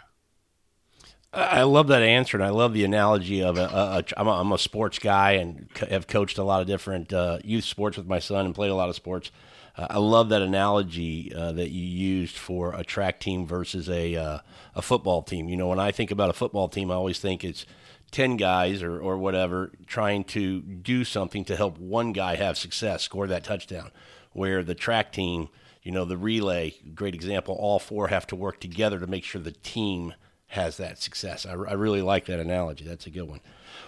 I 1.33 1.63
love 1.63 1.87
that 1.87 2.01
answer, 2.01 2.37
and 2.37 2.43
I 2.43 2.49
love 2.49 2.73
the 2.73 2.83
analogy 2.83 3.43
of 3.43 3.57
a. 3.57 3.65
a, 3.65 3.97
a 3.97 4.03
I'm, 4.17 4.27
a 4.27 4.31
I'm 4.31 4.51
a 4.51 4.57
sports 4.57 4.97
guy 4.97 5.33
and 5.33 5.67
co- 5.73 5.85
have 5.87 6.07
coached 6.07 6.37
a 6.37 6.43
lot 6.43 6.61
of 6.61 6.67
different 6.67 7.11
uh, 7.11 7.39
youth 7.43 7.65
sports 7.65 7.97
with 7.97 8.07
my 8.07 8.19
son 8.19 8.45
and 8.45 8.55
played 8.55 8.71
a 8.71 8.75
lot 8.75 8.89
of 8.89 8.95
sports. 8.95 9.31
Uh, 9.77 9.87
I 9.89 9.97
love 9.99 10.29
that 10.29 10.41
analogy 10.41 11.33
uh, 11.33 11.51
that 11.53 11.69
you 11.69 11.83
used 11.83 12.37
for 12.37 12.73
a 12.73 12.83
track 12.83 13.19
team 13.19 13.45
versus 13.45 13.89
a 13.89 14.15
uh, 14.15 14.39
a 14.75 14.81
football 14.81 15.21
team. 15.21 15.47
You 15.47 15.57
know, 15.57 15.67
when 15.67 15.79
I 15.79 15.91
think 15.91 16.11
about 16.11 16.29
a 16.29 16.33
football 16.33 16.67
team, 16.67 16.91
I 16.91 16.95
always 16.95 17.19
think 17.19 17.43
it's 17.43 17.65
ten 18.11 18.37
guys 18.37 18.81
or 18.81 18.99
or 18.99 19.17
whatever 19.17 19.71
trying 19.85 20.23
to 20.25 20.61
do 20.61 21.03
something 21.03 21.45
to 21.45 21.55
help 21.55 21.77
one 21.77 22.13
guy 22.13 22.35
have 22.35 22.57
success, 22.57 23.03
score 23.03 23.27
that 23.27 23.43
touchdown. 23.43 23.91
Where 24.33 24.63
the 24.63 24.75
track 24.75 25.11
team, 25.11 25.49
you 25.81 25.91
know, 25.91 26.05
the 26.05 26.17
relay, 26.17 26.75
great 26.93 27.15
example. 27.15 27.55
All 27.55 27.79
four 27.79 28.09
have 28.09 28.27
to 28.27 28.35
work 28.35 28.59
together 28.59 28.99
to 28.99 29.07
make 29.07 29.23
sure 29.23 29.41
the 29.41 29.51
team 29.51 30.13
has 30.47 30.77
that 30.77 30.97
success. 30.97 31.45
I, 31.45 31.51
I 31.51 31.73
really 31.73 32.01
like 32.01 32.25
that 32.25 32.39
analogy. 32.39 32.85
That's 32.85 33.05
a 33.05 33.09
good 33.09 33.27
one. 33.27 33.41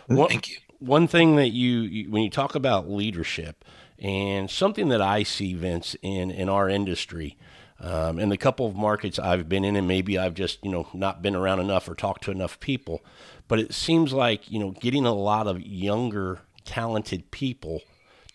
one 0.07 0.29
Thank 0.29 0.49
you. 0.49 0.57
One 0.79 1.07
thing 1.07 1.35
that 1.35 1.49
you, 1.49 1.81
you, 1.81 2.09
when 2.09 2.23
you 2.23 2.29
talk 2.29 2.55
about 2.55 2.89
leadership, 2.89 3.65
and 4.01 4.49
something 4.49 4.89
that 4.89 5.01
I 5.01 5.23
see, 5.23 5.53
Vince, 5.53 5.95
in 6.01 6.31
in 6.31 6.49
our 6.49 6.69
industry, 6.69 7.37
um, 7.79 8.19
and 8.19 8.31
the 8.31 8.37
couple 8.37 8.65
of 8.65 8.75
markets 8.75 9.19
I've 9.19 9.49
been 9.49 9.65
in, 9.65 9.75
and 9.75 9.87
maybe 9.87 10.17
I've 10.17 10.33
just 10.33 10.63
you 10.63 10.71
know 10.71 10.87
not 10.93 11.21
been 11.21 11.35
around 11.35 11.59
enough 11.59 11.87
or 11.87 11.95
talked 11.95 12.23
to 12.25 12.31
enough 12.31 12.59
people, 12.59 13.03
but 13.47 13.59
it 13.59 13.73
seems 13.73 14.13
like 14.13 14.49
you 14.49 14.59
know 14.59 14.71
getting 14.71 15.05
a 15.05 15.13
lot 15.13 15.47
of 15.47 15.61
younger, 15.61 16.41
talented 16.65 17.31
people 17.31 17.81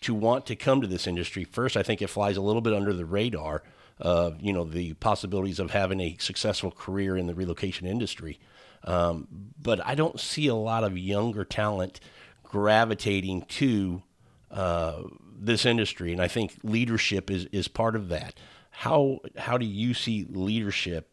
to 0.01 0.13
want 0.13 0.45
to 0.45 0.55
come 0.55 0.81
to 0.81 0.87
this 0.87 1.07
industry. 1.07 1.43
First, 1.43 1.75
I 1.75 1.83
think 1.83 2.01
it 2.01 2.09
flies 2.09 2.37
a 2.37 2.41
little 2.41 2.61
bit 2.61 2.73
under 2.73 2.93
the 2.93 3.05
radar 3.05 3.63
of 3.99 4.41
you 4.41 4.53
know 4.53 4.65
the 4.65 4.93
possibilities 4.95 5.59
of 5.59 5.71
having 5.71 5.99
a 5.99 6.17
successful 6.19 6.71
career 6.71 7.17
in 7.17 7.27
the 7.27 7.35
relocation 7.35 7.87
industry. 7.87 8.39
Um, 8.83 9.27
but 9.59 9.83
I 9.83 9.95
don't 9.95 10.19
see 10.19 10.45
a 10.45 10.55
lot 10.55 10.83
of 10.83 10.95
younger 10.95 11.43
talent 11.43 11.99
gravitating 12.43 13.41
to 13.43 14.03
uh, 14.51 15.01
this 15.45 15.65
industry, 15.65 16.11
and 16.11 16.21
I 16.21 16.27
think 16.27 16.55
leadership 16.63 17.29
is 17.29 17.45
is 17.51 17.67
part 17.67 17.95
of 17.95 18.09
that. 18.09 18.35
How 18.71 19.19
how 19.37 19.57
do 19.57 19.65
you 19.65 19.93
see 19.93 20.25
leadership 20.29 21.09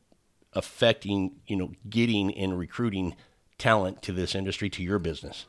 affecting 0.53 1.41
you 1.47 1.57
know 1.57 1.73
getting 1.89 2.35
and 2.37 2.59
recruiting 2.59 3.15
talent 3.59 4.03
to 4.03 4.13
this 4.13 4.35
industry 4.35 4.69
to 4.71 4.83
your 4.83 4.99
business? 4.99 5.47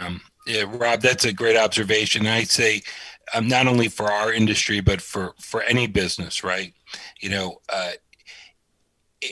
Um, 0.00 0.20
yeah, 0.46 0.64
Rob, 0.66 1.00
that's 1.00 1.24
a 1.24 1.32
great 1.32 1.56
observation. 1.56 2.26
I'd 2.26 2.48
say 2.48 2.82
um, 3.34 3.46
not 3.46 3.66
only 3.66 3.88
for 3.88 4.10
our 4.10 4.32
industry, 4.32 4.80
but 4.80 5.00
for 5.00 5.34
for 5.40 5.62
any 5.62 5.86
business, 5.86 6.42
right? 6.42 6.74
You 7.20 7.30
know, 7.30 7.60
uh, 7.68 7.92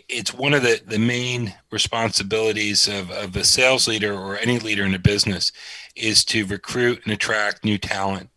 it's 0.09 0.33
one 0.33 0.55
of 0.55 0.62
the 0.62 0.81
the 0.87 0.98
main 0.98 1.55
responsibilities 1.70 2.88
of 2.88 3.11
of 3.11 3.37
a 3.37 3.44
sales 3.44 3.88
leader 3.88 4.14
or 4.14 4.37
any 4.38 4.59
leader 4.59 4.85
in 4.85 4.94
a 4.94 4.98
business 4.98 5.53
is 5.96 6.24
to 6.26 6.46
recruit 6.46 7.00
and 7.05 7.12
attract 7.12 7.64
new 7.64 7.79
talent 7.79 8.31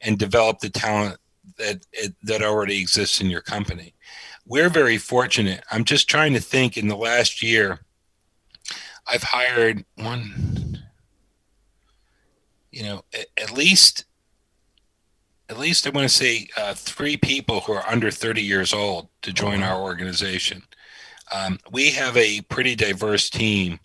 and 0.00 0.18
develop 0.18 0.58
the 0.60 0.70
talent 0.70 1.18
that 1.56 1.84
that 2.22 2.42
already 2.42 2.80
exists 2.80 3.20
in 3.20 3.30
your 3.30 3.40
company. 3.40 3.94
We're 4.46 4.70
very 4.70 4.98
fortunate. 4.98 5.64
I'm 5.70 5.84
just 5.84 6.08
trying 6.08 6.32
to 6.34 6.40
think. 6.40 6.76
In 6.76 6.88
the 6.88 6.96
last 6.96 7.42
year, 7.42 7.80
I've 9.06 9.22
hired 9.22 9.84
one 9.96 10.78
you 12.70 12.84
know, 12.84 13.04
at, 13.12 13.26
at 13.42 13.52
least 13.52 14.04
at 15.48 15.58
least 15.58 15.86
I 15.86 15.90
want 15.90 16.08
to 16.08 16.14
say 16.14 16.48
uh, 16.56 16.74
three 16.74 17.16
people 17.16 17.60
who 17.60 17.72
are 17.72 17.88
under 17.88 18.10
30 18.10 18.42
years 18.42 18.74
old 18.74 19.08
to 19.22 19.32
join 19.32 19.62
our 19.62 19.80
organization. 19.80 20.62
Um, 21.34 21.58
we 21.70 21.90
have 21.90 22.16
a 22.16 22.40
pretty 22.42 22.74
diverse 22.74 23.28
team 23.30 23.80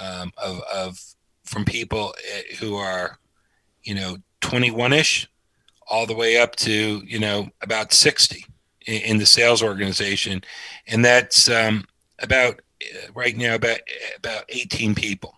um, 0.00 0.32
of, 0.42 0.62
of 0.72 1.00
from 1.44 1.64
people 1.64 2.14
eh, 2.32 2.56
who 2.58 2.76
are, 2.76 3.18
you 3.82 3.94
know, 3.94 4.16
21 4.40 4.92
ish, 4.92 5.28
all 5.88 6.06
the 6.06 6.14
way 6.14 6.38
up 6.38 6.56
to 6.56 7.02
you 7.04 7.18
know 7.18 7.48
about 7.62 7.92
60 7.92 8.46
in, 8.86 9.02
in 9.02 9.18
the 9.18 9.26
sales 9.26 9.62
organization, 9.62 10.42
and 10.86 11.04
that's 11.04 11.50
um, 11.50 11.84
about 12.20 12.60
eh, 12.80 13.08
right 13.14 13.36
now 13.36 13.54
about 13.54 13.80
about 14.16 14.44
18 14.48 14.94
people. 14.94 15.34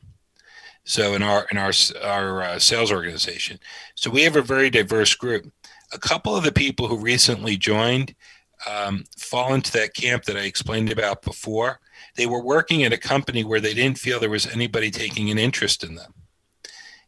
So 0.84 1.14
in 1.14 1.22
our 1.22 1.46
in 1.50 1.58
our 1.58 1.72
our 2.02 2.42
uh, 2.42 2.58
sales 2.58 2.92
organization, 2.92 3.58
so 3.94 4.10
we 4.10 4.22
have 4.22 4.36
a 4.36 4.42
very 4.42 4.70
diverse 4.70 5.14
group. 5.14 5.50
A 5.92 5.98
couple 5.98 6.34
of 6.36 6.44
the 6.44 6.52
people 6.52 6.88
who 6.88 6.96
recently 6.96 7.56
joined 7.56 8.14
um, 8.68 9.04
fall 9.16 9.54
into 9.54 9.72
that 9.72 9.94
camp 9.94 10.24
that 10.24 10.36
I 10.36 10.42
explained 10.42 10.90
about 10.90 11.22
before. 11.22 11.80
They 12.16 12.26
were 12.26 12.42
working 12.42 12.84
at 12.84 12.92
a 12.92 12.98
company 12.98 13.44
where 13.44 13.60
they 13.60 13.74
didn't 13.74 13.98
feel 13.98 14.20
there 14.20 14.30
was 14.30 14.46
anybody 14.46 14.90
taking 14.90 15.30
an 15.30 15.38
interest 15.38 15.84
in 15.84 15.94
them, 15.94 16.12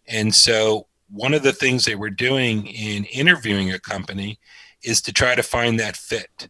and 0.07 0.35
so 0.35 0.87
one 1.11 1.35
of 1.35 1.43
the 1.43 1.53
things 1.53 1.85
they 1.85 1.95
were 1.95 2.11
doing 2.11 2.67
in 2.67 3.05
interviewing 3.05 3.73
a 3.73 3.79
company 3.79 4.39
is 4.83 5.01
to 5.03 5.13
try 5.13 5.35
to 5.35 5.43
find 5.43 5.79
that 5.79 5.97
fit. 5.97 6.49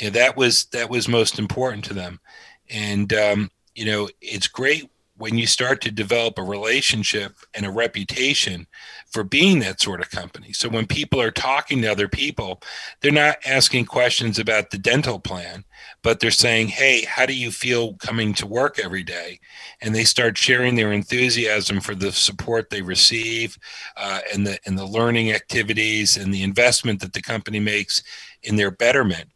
You 0.00 0.06
know, 0.06 0.10
that 0.12 0.36
was 0.36 0.66
that 0.66 0.88
was 0.88 1.08
most 1.08 1.38
important 1.38 1.84
to 1.86 1.94
them, 1.94 2.20
and 2.68 3.12
um, 3.12 3.50
you 3.74 3.84
know 3.84 4.08
it's 4.20 4.48
great 4.48 4.90
when 5.20 5.36
you 5.36 5.46
start 5.46 5.82
to 5.82 5.90
develop 5.90 6.38
a 6.38 6.42
relationship 6.42 7.34
and 7.52 7.66
a 7.66 7.70
reputation 7.70 8.66
for 9.10 9.22
being 9.22 9.58
that 9.58 9.78
sort 9.78 10.00
of 10.00 10.10
company. 10.10 10.50
So 10.54 10.66
when 10.70 10.86
people 10.86 11.20
are 11.20 11.30
talking 11.30 11.82
to 11.82 11.88
other 11.88 12.08
people, 12.08 12.62
they're 13.00 13.12
not 13.12 13.36
asking 13.44 13.84
questions 13.84 14.38
about 14.38 14.70
the 14.70 14.78
dental 14.78 15.20
plan, 15.20 15.64
but 16.02 16.20
they're 16.20 16.30
saying, 16.30 16.68
Hey, 16.68 17.04
how 17.04 17.26
do 17.26 17.34
you 17.34 17.50
feel 17.50 17.94
coming 17.96 18.32
to 18.34 18.46
work 18.46 18.78
every 18.78 19.02
day? 19.02 19.40
And 19.82 19.94
they 19.94 20.04
start 20.04 20.38
sharing 20.38 20.74
their 20.74 20.92
enthusiasm 20.92 21.80
for 21.80 21.94
the 21.94 22.12
support 22.12 22.70
they 22.70 22.80
receive 22.80 23.58
uh, 23.98 24.20
and, 24.32 24.46
the, 24.46 24.58
and 24.64 24.78
the 24.78 24.86
learning 24.86 25.32
activities 25.32 26.16
and 26.16 26.32
the 26.32 26.42
investment 26.42 27.00
that 27.00 27.12
the 27.12 27.22
company 27.22 27.60
makes 27.60 28.02
in 28.42 28.56
their 28.56 28.70
betterment. 28.70 29.28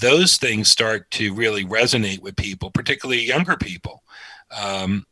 Those 0.00 0.38
things 0.38 0.68
start 0.68 1.08
to 1.12 1.34
really 1.34 1.64
resonate 1.64 2.20
with 2.20 2.36
people, 2.36 2.70
particularly 2.70 3.22
younger 3.22 3.56
people 3.56 4.02
um, 4.58 5.06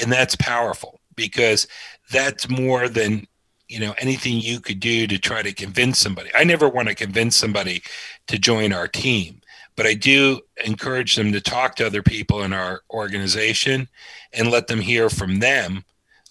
and 0.00 0.10
that's 0.10 0.36
powerful 0.36 1.00
because 1.14 1.66
that's 2.10 2.48
more 2.48 2.88
than 2.88 3.26
you 3.68 3.78
know 3.80 3.94
anything 3.98 4.40
you 4.40 4.60
could 4.60 4.80
do 4.80 5.06
to 5.06 5.18
try 5.18 5.42
to 5.42 5.52
convince 5.52 5.98
somebody. 5.98 6.30
I 6.34 6.44
never 6.44 6.68
want 6.68 6.88
to 6.88 6.94
convince 6.94 7.36
somebody 7.36 7.82
to 8.28 8.38
join 8.38 8.72
our 8.72 8.88
team 8.88 9.36
but 9.76 9.86
i 9.86 9.94
do 9.94 10.40
encourage 10.66 11.14
them 11.14 11.32
to 11.32 11.40
talk 11.40 11.76
to 11.76 11.86
other 11.86 12.02
people 12.02 12.42
in 12.42 12.52
our 12.52 12.82
organization 12.90 13.88
and 14.32 14.50
let 14.50 14.66
them 14.66 14.80
hear 14.80 15.08
from 15.08 15.38
them 15.38 15.84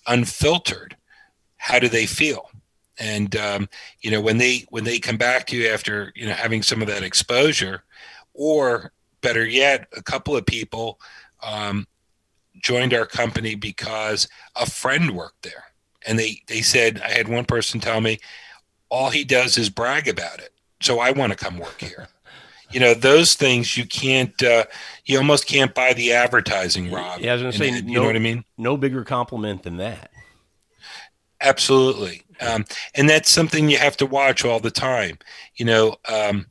unfiltered 0.05 0.95
how 1.59 1.77
do 1.77 1.87
they 1.87 2.05
feel. 2.05 2.49
And 2.97 3.35
um, 3.37 3.69
you 4.01 4.11
know 4.11 4.19
when 4.19 4.39
they 4.39 4.65
when 4.69 4.83
they 4.83 4.99
come 4.99 5.17
back 5.17 5.45
to 5.47 5.57
you 5.57 5.69
after 5.69 6.11
you 6.15 6.25
know 6.25 6.33
having 6.33 6.63
some 6.63 6.81
of 6.81 6.87
that 6.87 7.03
exposure 7.03 7.83
or 8.33 8.91
better 9.21 9.45
yet 9.45 9.87
a 9.95 10.01
couple 10.01 10.35
of 10.35 10.45
people 10.45 10.99
um, 11.41 11.87
joined 12.61 12.93
our 12.93 13.05
company 13.05 13.55
because 13.55 14.27
a 14.55 14.69
friend 14.69 15.11
worked 15.11 15.43
there. 15.43 15.65
And 16.05 16.17
they, 16.17 16.41
they 16.47 16.61
said, 16.61 17.01
I 17.01 17.09
had 17.09 17.27
one 17.27 17.45
person 17.45 17.79
tell 17.79 18.01
me, 18.01 18.19
all 18.89 19.09
he 19.09 19.23
does 19.23 19.57
is 19.57 19.69
brag 19.69 20.07
about 20.07 20.39
it. 20.39 20.51
So 20.81 20.99
I 20.99 21.11
want 21.11 21.31
to 21.31 21.37
come 21.37 21.57
work 21.57 21.79
here. 21.79 22.07
you 22.71 22.79
know, 22.79 22.93
those 22.93 23.35
things 23.35 23.77
you 23.77 23.85
can't, 23.85 24.41
uh, 24.43 24.65
you 25.05 25.17
almost 25.17 25.47
can't 25.47 25.73
buy 25.73 25.93
the 25.93 26.13
advertising, 26.13 26.91
Rob. 26.91 27.19
Yeah, 27.19 27.31
I 27.31 27.33
was 27.33 27.41
going 27.41 27.51
to 27.51 27.57
say, 27.57 27.69
you 27.69 27.81
no, 27.81 28.01
know 28.01 28.07
what 28.07 28.15
I 28.15 28.19
mean? 28.19 28.45
No 28.57 28.77
bigger 28.77 29.03
compliment 29.03 29.63
than 29.63 29.77
that. 29.77 30.11
Absolutely. 31.41 32.23
Um, 32.41 32.65
and 32.95 33.09
that's 33.09 33.29
something 33.29 33.69
you 33.69 33.77
have 33.77 33.97
to 33.97 34.05
watch 34.05 34.45
all 34.45 34.59
the 34.59 34.71
time. 34.71 35.17
You 35.55 35.65
know, 35.65 35.95
um, 36.07 36.47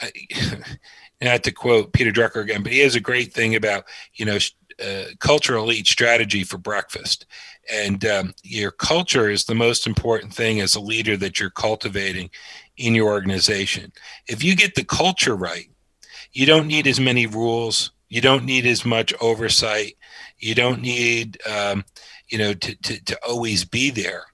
I, 0.00 0.10
not 1.22 1.44
to 1.44 1.52
quote 1.52 1.92
Peter 1.92 2.10
Drucker 2.10 2.42
again, 2.42 2.62
but 2.62 2.72
he 2.72 2.80
has 2.80 2.94
a 2.94 3.00
great 3.00 3.32
thing 3.32 3.54
about, 3.54 3.84
you 4.14 4.24
know, 4.24 4.38
uh, 4.82 5.04
cultural 5.18 5.64
elite 5.64 5.86
strategy 5.86 6.44
for 6.44 6.58
breakfast. 6.58 7.26
And 7.72 8.04
um, 8.04 8.34
your 8.42 8.70
culture 8.70 9.30
is 9.30 9.44
the 9.44 9.54
most 9.54 9.86
important 9.86 10.34
thing 10.34 10.60
as 10.60 10.74
a 10.74 10.80
leader 10.80 11.16
that 11.18 11.38
you're 11.38 11.50
cultivating 11.50 12.30
in 12.76 12.94
your 12.94 13.08
organization. 13.08 13.92
If 14.28 14.42
you 14.42 14.56
get 14.56 14.74
the 14.74 14.84
culture 14.84 15.36
right, 15.36 15.68
you 16.32 16.46
don't 16.46 16.66
need 16.66 16.86
as 16.86 16.98
many 16.98 17.26
rules. 17.26 17.92
You 18.08 18.20
don't 18.20 18.44
need 18.44 18.66
as 18.66 18.84
much 18.84 19.14
oversight. 19.20 19.96
You 20.38 20.54
don't 20.54 20.82
need, 20.82 21.38
um, 21.46 21.84
you 22.28 22.38
know, 22.38 22.54
to, 22.54 22.74
to, 22.74 23.04
to, 23.04 23.18
always 23.26 23.64
be 23.64 23.90
there 23.90 24.24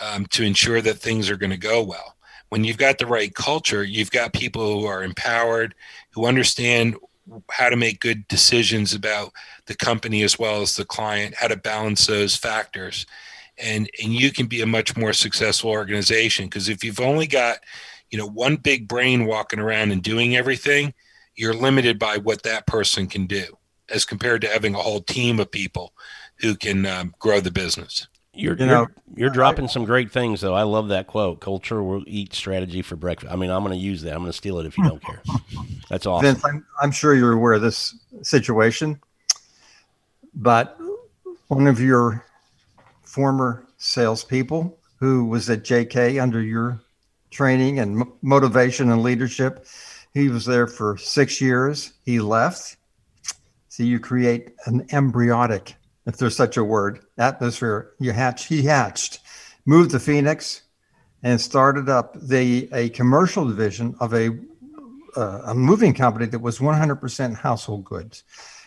um, 0.00 0.26
to 0.26 0.42
ensure 0.42 0.80
that 0.82 0.98
things 0.98 1.30
are 1.30 1.36
going 1.36 1.50
to 1.50 1.56
go 1.56 1.82
well. 1.82 2.16
When 2.50 2.64
you've 2.64 2.78
got 2.78 2.98
the 2.98 3.06
right 3.06 3.34
culture, 3.34 3.82
you've 3.82 4.10
got 4.10 4.32
people 4.32 4.80
who 4.80 4.86
are 4.86 5.02
empowered, 5.02 5.74
who 6.10 6.26
understand 6.26 6.96
how 7.50 7.68
to 7.68 7.76
make 7.76 8.00
good 8.00 8.26
decisions 8.28 8.94
about 8.94 9.32
the 9.66 9.74
company 9.74 10.22
as 10.22 10.38
well 10.38 10.62
as 10.62 10.76
the 10.76 10.84
client, 10.84 11.34
how 11.34 11.48
to 11.48 11.56
balance 11.56 12.06
those 12.06 12.36
factors. 12.36 13.06
And, 13.58 13.88
and 14.02 14.12
you 14.12 14.32
can 14.32 14.46
be 14.46 14.60
a 14.60 14.66
much 14.66 14.96
more 14.96 15.12
successful 15.12 15.70
organization 15.70 16.46
because 16.46 16.68
if 16.68 16.84
you've 16.84 17.00
only 17.00 17.26
got 17.26 17.58
you 18.10 18.18
know 18.18 18.26
one 18.28 18.56
big 18.56 18.86
brain 18.86 19.26
walking 19.26 19.58
around 19.58 19.90
and 19.90 20.02
doing 20.02 20.36
everything 20.36 20.94
you're 21.36 21.54
limited 21.54 21.98
by 21.98 22.16
what 22.18 22.42
that 22.42 22.66
person 22.66 23.06
can 23.06 23.26
do 23.26 23.44
as 23.88 24.04
compared 24.04 24.40
to 24.40 24.48
having 24.48 24.74
a 24.74 24.78
whole 24.78 25.00
team 25.00 25.38
of 25.38 25.50
people 25.50 25.92
who 26.40 26.56
can 26.56 26.84
um, 26.86 27.14
grow 27.18 27.40
the 27.40 27.50
business. 27.50 28.08
You're, 28.32 28.56
you 28.56 28.66
know, 28.66 28.80
you're, 28.80 28.90
you're 29.16 29.30
dropping 29.30 29.68
some 29.68 29.86
great 29.86 30.10
things, 30.10 30.42
though. 30.42 30.52
I 30.52 30.64
love 30.64 30.88
that 30.88 31.06
quote. 31.06 31.40
Culture 31.40 31.82
will 31.82 32.04
eat 32.06 32.34
strategy 32.34 32.82
for 32.82 32.96
breakfast. 32.96 33.32
I 33.32 33.36
mean, 33.36 33.50
I'm 33.50 33.62
going 33.62 33.72
to 33.72 33.82
use 33.82 34.02
that. 34.02 34.12
I'm 34.12 34.20
going 34.20 34.32
to 34.32 34.36
steal 34.36 34.58
it 34.58 34.66
if 34.66 34.76
you 34.76 34.84
don't 34.84 35.02
care. 35.02 35.22
That's 35.88 36.04
awesome. 36.04 36.34
Vince, 36.34 36.44
I'm, 36.44 36.66
I'm 36.82 36.90
sure 36.90 37.14
you're 37.14 37.32
aware 37.32 37.54
of 37.54 37.62
this 37.62 37.94
situation, 38.22 39.00
but 40.36 40.78
one 41.48 41.66
of 41.66 41.80
your 41.80 42.24
former 43.02 43.66
salespeople 43.78 44.78
who 44.98 45.24
was 45.24 45.50
at 45.50 45.64
JK 45.64 46.22
under 46.22 46.40
your 46.40 46.80
training 47.30 47.80
and 47.80 48.04
motivation 48.22 48.90
and 48.90 49.02
leadership, 49.02 49.66
he 50.14 50.28
was 50.28 50.44
there 50.44 50.66
for 50.66 50.96
six 50.96 51.40
years. 51.40 51.92
He 52.04 52.20
left. 52.20 52.76
So 53.68 53.82
you 53.82 53.98
create 53.98 54.52
an 54.66 54.86
embryotic 54.88 55.74
if 56.06 56.16
there's 56.16 56.36
such 56.36 56.56
a 56.56 56.64
word, 56.64 57.00
atmosphere. 57.18 57.92
You 57.98 58.12
hatch, 58.12 58.46
he 58.46 58.62
hatched, 58.62 59.20
moved 59.66 59.90
to 59.90 60.00
Phoenix, 60.00 60.62
and 61.22 61.40
started 61.40 61.88
up 61.88 62.16
the 62.20 62.68
a 62.72 62.88
commercial 62.90 63.46
division 63.46 63.96
of 64.00 64.14
a 64.14 64.38
uh, 65.16 65.42
a 65.46 65.54
moving 65.54 65.94
company 65.94 66.26
that 66.26 66.38
was 66.38 66.58
100% 66.58 67.34
household 67.34 67.84
goods. 67.84 68.22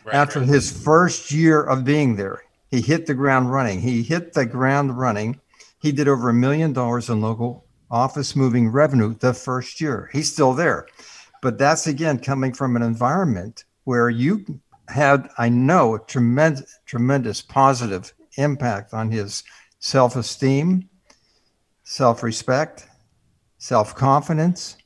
Right, 0.06 0.16
After 0.16 0.40
right. 0.40 0.50
his 0.50 0.72
first 0.72 1.32
year 1.32 1.62
of 1.64 1.84
being 1.84 2.16
there, 2.16 2.44
he 2.72 2.82
hit 2.82 3.06
the 3.06 3.14
ground 3.14 3.52
running. 3.52 3.82
He 3.82 4.04
hit 4.04 4.34
the 4.34 4.46
ground 4.46 4.98
running. 4.98 5.40
He 5.82 5.92
did 5.92 6.08
over 6.08 6.30
a 6.30 6.34
million 6.34 6.74
dollars 6.74 7.10
in 7.10 7.22
local 7.22 7.66
office 7.92 8.36
moving 8.36 8.70
revenue 8.70 9.16
the 9.16 9.34
first 9.34 9.82
year. 9.82 10.10
He's 10.14 10.32
still 10.32 10.54
there. 10.54 10.88
But 11.42 11.58
that's 11.58 11.88
again 11.88 12.20
coming 12.20 12.54
from 12.54 12.76
an 12.76 12.82
environment 12.82 13.64
where 13.86 14.10
you 14.10 14.60
had, 14.88 15.30
I 15.38 15.50
know, 15.50 15.96
a 15.96 16.00
tremendous, 16.00 16.80
tremendous 16.86 17.42
positive 17.42 18.14
impact 18.38 18.94
on 18.94 19.12
his 19.12 19.44
self 19.80 20.16
esteem, 20.16 20.90
self 21.84 22.24
respect, 22.24 22.88
self 23.58 23.96
confidence, 23.96 24.78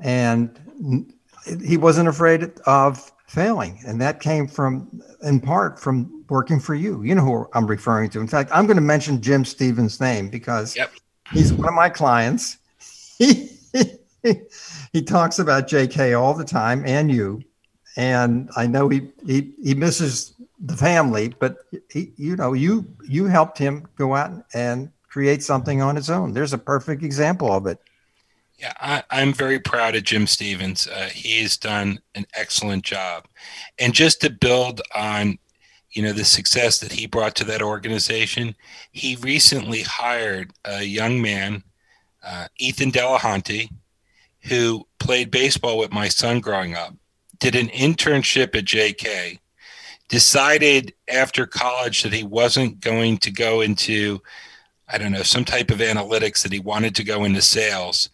and 0.00 0.58
he 1.64 1.76
wasn't 1.76 2.08
afraid 2.08 2.52
of 2.66 3.12
failing. 3.26 3.80
And 3.86 4.00
that 4.00 4.20
came 4.20 4.46
from, 4.46 5.02
in 5.22 5.40
part, 5.40 5.80
from 5.80 6.24
working 6.28 6.60
for 6.60 6.74
you. 6.74 7.02
You 7.02 7.14
know 7.14 7.22
who 7.22 7.48
I'm 7.54 7.66
referring 7.66 8.10
to. 8.10 8.20
In 8.20 8.28
fact, 8.28 8.50
I'm 8.52 8.66
going 8.66 8.76
to 8.76 8.82
mention 8.82 9.20
Jim 9.20 9.44
Stevens' 9.44 10.00
name 10.00 10.28
because 10.28 10.76
yep. 10.76 10.92
he's 11.32 11.52
one 11.52 11.68
of 11.68 11.74
my 11.74 11.88
clients. 11.88 12.58
He, 13.18 13.50
he 14.92 15.02
talks 15.02 15.38
about 15.38 15.68
JK 15.68 16.20
all 16.20 16.34
the 16.34 16.44
time 16.44 16.84
and 16.84 17.10
you 17.10 17.42
and 17.96 18.50
I 18.56 18.66
know 18.66 18.88
he 18.88 19.10
he 19.26 19.52
he 19.62 19.74
misses 19.74 20.34
the 20.60 20.76
family, 20.76 21.28
but 21.28 21.56
he 21.90 22.12
you 22.16 22.36
know 22.36 22.52
you 22.52 22.86
you 23.08 23.24
helped 23.24 23.58
him 23.58 23.88
go 23.96 24.14
out 24.14 24.32
and 24.54 24.90
create 25.08 25.42
something 25.42 25.80
on 25.80 25.96
his 25.96 26.10
own. 26.10 26.32
There's 26.32 26.52
a 26.52 26.58
perfect 26.58 27.02
example 27.02 27.50
of 27.50 27.66
it. 27.66 27.80
Yeah, 28.58 28.72
I, 28.80 29.02
am 29.10 29.34
very 29.34 29.58
proud 29.58 29.96
of 29.96 30.04
Jim 30.04 30.26
Stevens. 30.26 30.88
Uh, 30.88 31.10
he's 31.12 31.56
done 31.56 32.00
an 32.14 32.26
excellent 32.34 32.84
job, 32.84 33.26
and 33.78 33.92
just 33.92 34.20
to 34.22 34.30
build 34.30 34.80
on, 34.94 35.38
you 35.90 36.02
know, 36.02 36.12
the 36.12 36.24
success 36.24 36.78
that 36.78 36.92
he 36.92 37.06
brought 37.06 37.34
to 37.36 37.44
that 37.44 37.60
organization, 37.60 38.54
he 38.92 39.16
recently 39.16 39.82
hired 39.82 40.52
a 40.64 40.82
young 40.82 41.20
man, 41.20 41.64
uh, 42.24 42.48
Ethan 42.58 42.92
Delahanty, 42.92 43.68
who 44.44 44.86
played 44.98 45.30
baseball 45.30 45.76
with 45.76 45.92
my 45.92 46.08
son 46.08 46.40
growing 46.40 46.74
up 46.74 46.94
did 47.38 47.54
an 47.54 47.68
internship 47.68 48.54
at 48.54 48.64
JK, 48.64 49.38
decided 50.08 50.94
after 51.08 51.46
college 51.46 52.02
that 52.02 52.12
he 52.12 52.22
wasn't 52.22 52.80
going 52.80 53.18
to 53.18 53.30
go 53.30 53.60
into, 53.60 54.20
I 54.88 54.98
don't 54.98 55.12
know, 55.12 55.22
some 55.22 55.44
type 55.44 55.70
of 55.70 55.78
analytics, 55.78 56.42
that 56.42 56.52
he 56.52 56.60
wanted 56.60 56.94
to 56.96 57.04
go 57.04 57.24
into 57.24 57.42
sales. 57.42 58.08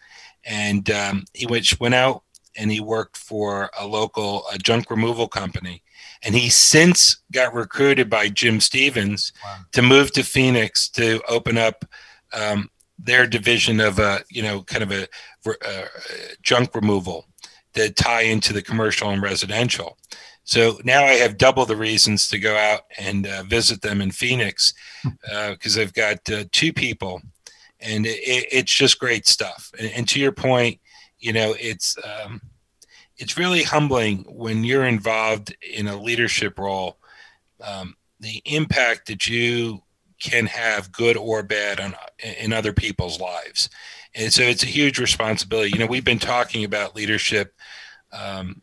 And 0.45 0.89
um, 0.91 1.25
he 1.33 1.45
went, 1.45 1.79
went 1.79 1.95
out 1.95 2.23
and 2.55 2.71
he 2.71 2.79
worked 2.79 3.17
for 3.17 3.69
a 3.79 3.87
local 3.87 4.45
junk 4.61 4.89
removal 4.89 5.27
company. 5.27 5.83
And 6.23 6.35
he 6.35 6.49
since 6.49 7.17
got 7.31 7.53
recruited 7.53 8.09
by 8.09 8.29
Jim 8.29 8.59
Stevens 8.59 9.33
wow. 9.43 9.57
to 9.73 9.81
move 9.81 10.11
to 10.13 10.23
Phoenix 10.23 10.87
to 10.89 11.21
open 11.27 11.57
up 11.57 11.85
um, 12.33 12.69
their 12.97 13.27
division 13.27 13.79
of 13.79 13.99
a, 13.99 14.23
you 14.29 14.41
know, 14.41 14.61
kind 14.63 14.83
of 14.83 14.91
a, 14.91 15.07
a 15.45 15.83
uh, 15.83 15.87
junk 16.41 16.75
removal 16.75 17.25
that 17.73 17.95
tie 17.95 18.21
into 18.21 18.53
the 18.53 18.61
commercial 18.61 19.09
and 19.09 19.21
residential. 19.21 19.97
So 20.45 20.79
now 20.83 21.03
I 21.03 21.13
have 21.13 21.37
double 21.37 21.65
the 21.65 21.75
reasons 21.75 22.27
to 22.29 22.39
go 22.39 22.55
out 22.55 22.81
and 22.97 23.25
uh, 23.25 23.43
visit 23.43 23.81
them 23.81 24.01
in 24.01 24.11
Phoenix 24.11 24.73
because 25.23 25.77
uh, 25.77 25.81
I've 25.81 25.93
got 25.93 26.29
uh, 26.29 26.43
two 26.51 26.73
people, 26.73 27.21
and 27.83 28.05
it, 28.05 28.47
it's 28.51 28.73
just 28.73 28.99
great 28.99 29.27
stuff. 29.27 29.71
And, 29.77 29.91
and, 29.91 30.07
to 30.09 30.19
your 30.19 30.31
point, 30.31 30.79
you 31.19 31.33
know, 31.33 31.55
it's 31.59 31.97
um, 32.03 32.41
it's 33.17 33.37
really 33.37 33.63
humbling 33.63 34.25
when 34.29 34.63
you're 34.63 34.85
involved 34.85 35.55
in 35.61 35.87
a 35.87 36.01
leadership 36.01 36.57
role. 36.57 36.97
Um, 37.61 37.95
the 38.19 38.41
impact 38.45 39.07
that 39.07 39.27
you 39.27 39.83
can 40.21 40.45
have, 40.45 40.91
good 40.91 41.17
or 41.17 41.43
bad, 41.43 41.79
on 41.79 41.95
in 42.39 42.53
other 42.53 42.73
people's 42.73 43.19
lives. 43.19 43.69
And 44.15 44.31
so 44.31 44.43
it's 44.43 44.63
a 44.63 44.67
huge 44.67 44.99
responsibility. 44.99 45.71
You 45.71 45.79
know, 45.79 45.85
we've 45.85 46.05
been 46.05 46.19
talking 46.19 46.63
about 46.63 46.95
leadership, 46.95 47.53
um, 48.11 48.61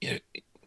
you, 0.00 0.12
know, 0.12 0.18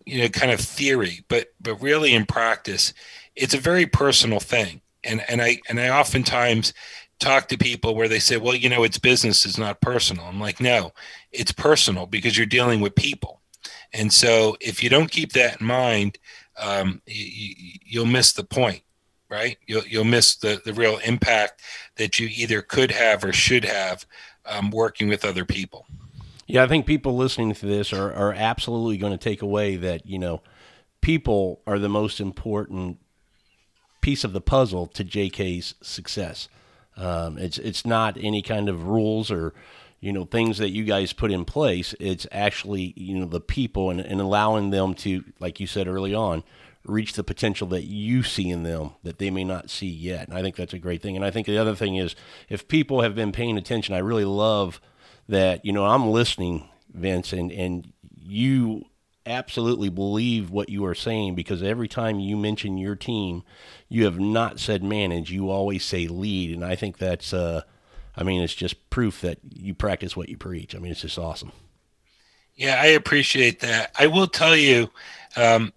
you 0.06 0.22
know, 0.22 0.30
kind 0.30 0.52
of 0.52 0.60
theory, 0.60 1.24
but 1.28 1.48
but 1.60 1.82
really 1.82 2.14
in 2.14 2.26
practice, 2.26 2.94
it's 3.36 3.54
a 3.54 3.60
very 3.60 3.86
personal 3.86 4.40
thing. 4.40 4.82
And 5.04 5.24
and 5.30 5.42
I 5.42 5.60
and 5.70 5.80
I 5.80 5.90
oftentimes 5.90 6.74
talk 7.20 7.48
to 7.48 7.58
people 7.58 7.96
where 7.96 8.08
they 8.08 8.20
say, 8.20 8.38
well, 8.38 8.56
you 8.56 8.70
know, 8.70 8.84
it's 8.84 8.98
business, 8.98 9.46
it's 9.46 9.58
not 9.58 9.82
personal. 9.82 10.26
I'm 10.26 10.40
like, 10.40 10.60
no, 10.60 10.92
it's 11.32 11.52
personal 11.52 12.06
because 12.06 12.38
you're 12.38 12.46
dealing 12.46 12.82
with 12.82 12.96
people. 12.96 13.42
And 13.94 14.12
so 14.12 14.58
if 14.60 14.84
you 14.84 14.90
don't 14.90 15.12
keep 15.12 15.34
that 15.34 15.62
in 15.62 15.68
mind, 15.68 16.18
um, 16.60 17.02
you, 17.06 18.00
will 18.00 18.08
miss 18.08 18.34
the 18.34 18.44
point 18.44 18.84
right? 19.34 19.58
You'll 19.66 19.86
you'll 19.86 20.04
miss 20.04 20.36
the 20.36 20.62
the 20.64 20.74
real 20.74 21.00
impact 21.00 21.62
that 21.96 22.20
you 22.20 22.28
either 22.32 22.62
could 22.62 22.92
have 22.92 23.24
or 23.24 23.34
should 23.34 23.66
have 23.66 24.06
um, 24.46 24.70
working 24.70 25.08
with 25.08 25.26
other 25.26 25.44
people. 25.44 25.88
Yeah, 26.46 26.64
I 26.64 26.68
think 26.68 26.86
people 26.86 27.16
listening 27.16 27.54
to 27.56 27.66
this 27.66 27.92
are 27.92 28.14
are 28.14 28.34
absolutely 28.34 28.98
going 28.98 29.12
to 29.12 29.18
take 29.18 29.42
away 29.42 29.76
that 29.78 30.06
you 30.06 30.20
know 30.20 30.42
people 31.02 31.62
are 31.66 31.80
the 31.80 31.90
most 31.90 32.20
important 32.20 33.00
piece 34.04 34.26
of 34.26 34.34
the 34.34 34.42
puzzle 34.42 34.86
to 34.86 35.04
JK's 35.04 35.76
success. 35.82 36.50
Um, 36.98 37.40
it's 37.40 37.58
it's 37.58 37.86
not 37.86 38.18
any 38.20 38.44
kind 38.44 38.70
of 38.70 38.84
rules 38.84 39.32
or 39.32 39.54
you 40.02 40.12
know 40.12 40.26
things 40.26 40.60
that 40.60 40.70
you 40.70 40.84
guys 40.84 41.14
put 41.14 41.32
in 41.32 41.46
place. 41.46 41.96
It's 42.00 42.28
actually 42.32 42.94
you 42.98 43.18
know 43.18 43.26
the 43.26 43.40
people 43.40 43.90
and, 43.90 44.02
and 44.02 44.22
allowing 44.22 44.70
them 44.70 44.94
to, 44.96 45.24
like 45.40 45.60
you 45.60 45.66
said 45.66 45.88
early 45.88 46.14
on, 46.14 46.44
reach 46.86 47.14
the 47.14 47.24
potential 47.24 47.66
that 47.70 47.86
you 47.86 48.24
see 48.24 48.50
in 48.50 48.64
them 48.64 48.92
that 49.04 49.20
they 49.20 49.32
may 49.32 49.46
not 49.46 49.70
see 49.70 49.88
yet. 49.88 50.28
And 50.28 50.38
I 50.38 50.42
think 50.42 50.58
that's 50.58 50.74
a 50.74 50.80
great 50.80 51.02
thing. 51.02 51.16
And 51.16 51.24
I 51.26 51.32
think 51.32 51.48
the 51.48 51.58
other 51.58 51.74
thing 51.74 51.96
is 51.96 52.14
if 52.50 52.68
people 52.68 53.02
have 53.02 53.16
been 53.16 53.32
paying 53.32 53.58
attention, 53.58 53.96
I 53.96 54.00
really 54.00 54.26
love 54.26 54.82
that, 55.30 55.64
you 55.64 55.72
know, 55.72 55.86
I'm 55.86 56.10
listening, 56.10 56.68
Vince, 56.94 57.32
and, 57.32 57.54
and 57.54 57.94
you 58.22 58.84
absolutely 59.26 59.90
believe 59.90 60.50
what 60.50 60.70
you 60.70 60.86
are 60.86 60.96
saying 60.96 61.36
because 61.36 61.64
every 61.64 61.88
time 61.88 62.20
you 62.20 62.36
mention 62.36 62.78
your 62.78 62.96
team, 62.96 63.44
you 63.88 64.06
have 64.06 64.20
not 64.20 64.60
said 64.60 64.84
manage, 64.84 65.32
you 65.32 65.50
always 65.50 65.86
say 65.86 66.08
lead. 66.08 66.54
And 66.54 66.64
I 66.64 66.76
think 66.76 66.98
that's, 66.98 67.34
uh, 67.34 67.62
I 68.16 68.24
mean, 68.24 68.42
it's 68.42 68.54
just 68.54 68.90
proof 68.90 69.22
that 69.22 69.40
you 69.50 69.74
practice 69.74 70.16
what 70.16 70.30
you 70.30 70.38
preach. 70.38 70.76
I 70.76 70.80
mean, 70.80 70.92
it's 70.92 71.02
just 71.02 71.18
awesome. 71.18 71.52
Yeah, 72.56 72.80
I 72.80 72.88
appreciate 72.88 73.62
that. 73.62 73.92
I 73.98 74.08
will 74.08 74.28
tell 74.28 74.56
you 74.56 74.90
um, 75.36 75.74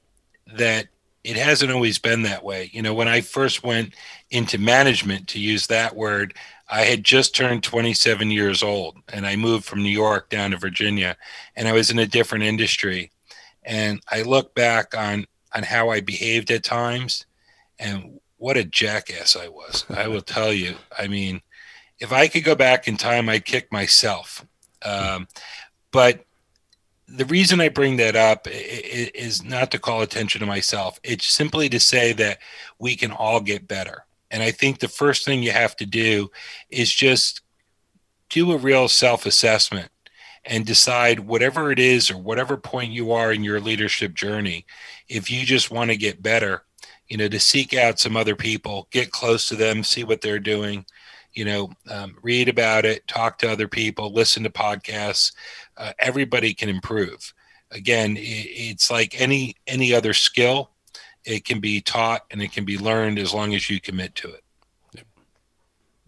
that 0.54 0.88
it 1.24 1.37
hasn't 1.37 1.72
always 1.72 1.98
been 1.98 2.22
that 2.22 2.44
way. 2.44 2.70
You 2.72 2.82
know, 2.82 2.94
when 2.94 3.09
I 3.09 3.20
first 3.20 3.64
went 3.64 3.94
into 4.30 4.59
management, 4.59 5.28
to 5.28 5.40
use 5.40 5.66
that 5.66 5.96
word, 5.96 6.35
I 6.68 6.82
had 6.82 7.04
just 7.04 7.35
turned 7.35 7.62
27 7.62 8.30
years 8.30 8.62
old 8.62 8.98
and 9.12 9.26
I 9.26 9.37
moved 9.37 9.64
from 9.64 9.82
New 9.82 9.90
York 9.90 10.28
down 10.28 10.50
to 10.50 10.56
Virginia 10.56 11.16
and 11.54 11.68
I 11.68 11.72
was 11.72 11.90
in 11.90 11.98
a 11.98 12.06
different 12.06 12.44
industry. 12.44 13.11
And 13.66 14.00
I 14.11 14.22
look 14.22 14.55
back 14.55 14.96
on, 14.96 15.26
on 15.55 15.64
how 15.64 15.90
I 15.90 16.00
behaved 16.00 16.50
at 16.50 16.64
times 16.64 17.26
and 17.79 18.20
what 18.38 18.57
a 18.57 18.64
jackass 18.64 19.37
I 19.37 19.48
was. 19.48 19.85
I 19.90 20.09
will 20.09 20.20
tell 20.22 20.52
you. 20.52 20.76
I 20.96 21.09
mean, 21.09 21.42
if 21.98 22.12
I 22.12 22.29
could 22.29 22.44
go 22.44 22.55
back 22.55 22.88
in 22.88 22.96
time, 22.96 23.29
I'd 23.29 23.44
kick 23.44 23.72
myself. 23.72 24.46
Um, 24.83 25.26
but 25.90 26.24
the 27.09 27.24
reason 27.24 27.61
I 27.61 27.68
bring 27.68 27.96
that 27.96 28.16
up 28.16 28.46
is 28.50 29.42
not 29.44 29.70
to 29.70 29.79
call 29.79 30.02
attention 30.02 30.40
to 30.40 30.46
myself. 30.46 30.98
It's 31.02 31.26
simply 31.26 31.68
to 31.68 31.81
say 31.81 32.12
that 32.14 32.38
we 32.79 32.96
can 32.96 33.12
all 33.12 33.40
get 33.40 33.68
better. 33.68 34.05
And 34.31 34.42
I 34.42 34.50
think 34.50 34.79
the 34.79 34.88
first 34.88 35.24
thing 35.24 35.42
you 35.42 35.52
have 35.52 35.76
to 35.76 35.87
do 35.87 36.31
is 36.68 36.92
just 36.92 37.42
do 38.29 38.52
a 38.52 38.59
real 38.59 38.88
self 38.88 39.24
assessment 39.24 39.90
and 40.46 40.64
decide 40.64 41.20
whatever 41.20 41.70
it 41.70 41.78
is 41.78 42.11
or 42.11 42.16
whatever 42.16 42.56
point 42.56 42.92
you 42.92 43.12
are 43.12 43.32
in 43.32 43.44
your 43.44 43.61
leadership 43.61 44.14
journey 44.14 44.64
if 45.09 45.30
you 45.30 45.44
just 45.44 45.70
want 45.70 45.90
to 45.90 45.96
get 45.96 46.22
better 46.22 46.62
you 47.09 47.16
know 47.16 47.28
to 47.28 47.38
seek 47.38 47.74
out 47.74 47.98
some 47.98 48.16
other 48.16 48.37
people 48.37 48.88
get 48.90 49.11
close 49.11 49.48
to 49.48 49.56
them 49.56 49.82
see 49.82 50.04
what 50.04 50.20
they're 50.20 50.38
doing 50.38 50.85
you 51.35 51.44
know 51.44 51.70
um, 51.90 52.16
read 52.22 52.48
about 52.48 52.85
it 52.85 53.06
talk 53.06 53.38
to 53.38 53.50
other 53.50 53.68
people 53.68 54.12
listen 54.12 54.42
to 54.42 54.50
podcasts 54.50 55.32
uh, 55.76 55.92
everybody 55.98 56.54
can 56.54 56.68
improve. 56.68 57.32
Again 57.70 58.16
it, 58.16 58.20
it's 58.20 58.90
like 58.90 59.20
any 59.20 59.56
any 59.66 59.94
other 59.94 60.14
skill 60.14 60.70
it 61.24 61.44
can 61.44 61.61
be 61.61 61.80
taught 61.80 62.22
and 62.30 62.40
it 62.40 62.52
can 62.52 62.64
be 62.64 62.78
learned 62.78 63.18
as 63.18 63.35
long 63.35 63.54
as 63.54 63.68
you 63.68 63.80
commit 63.80 64.14
to 64.16 64.28
it. 64.28 64.42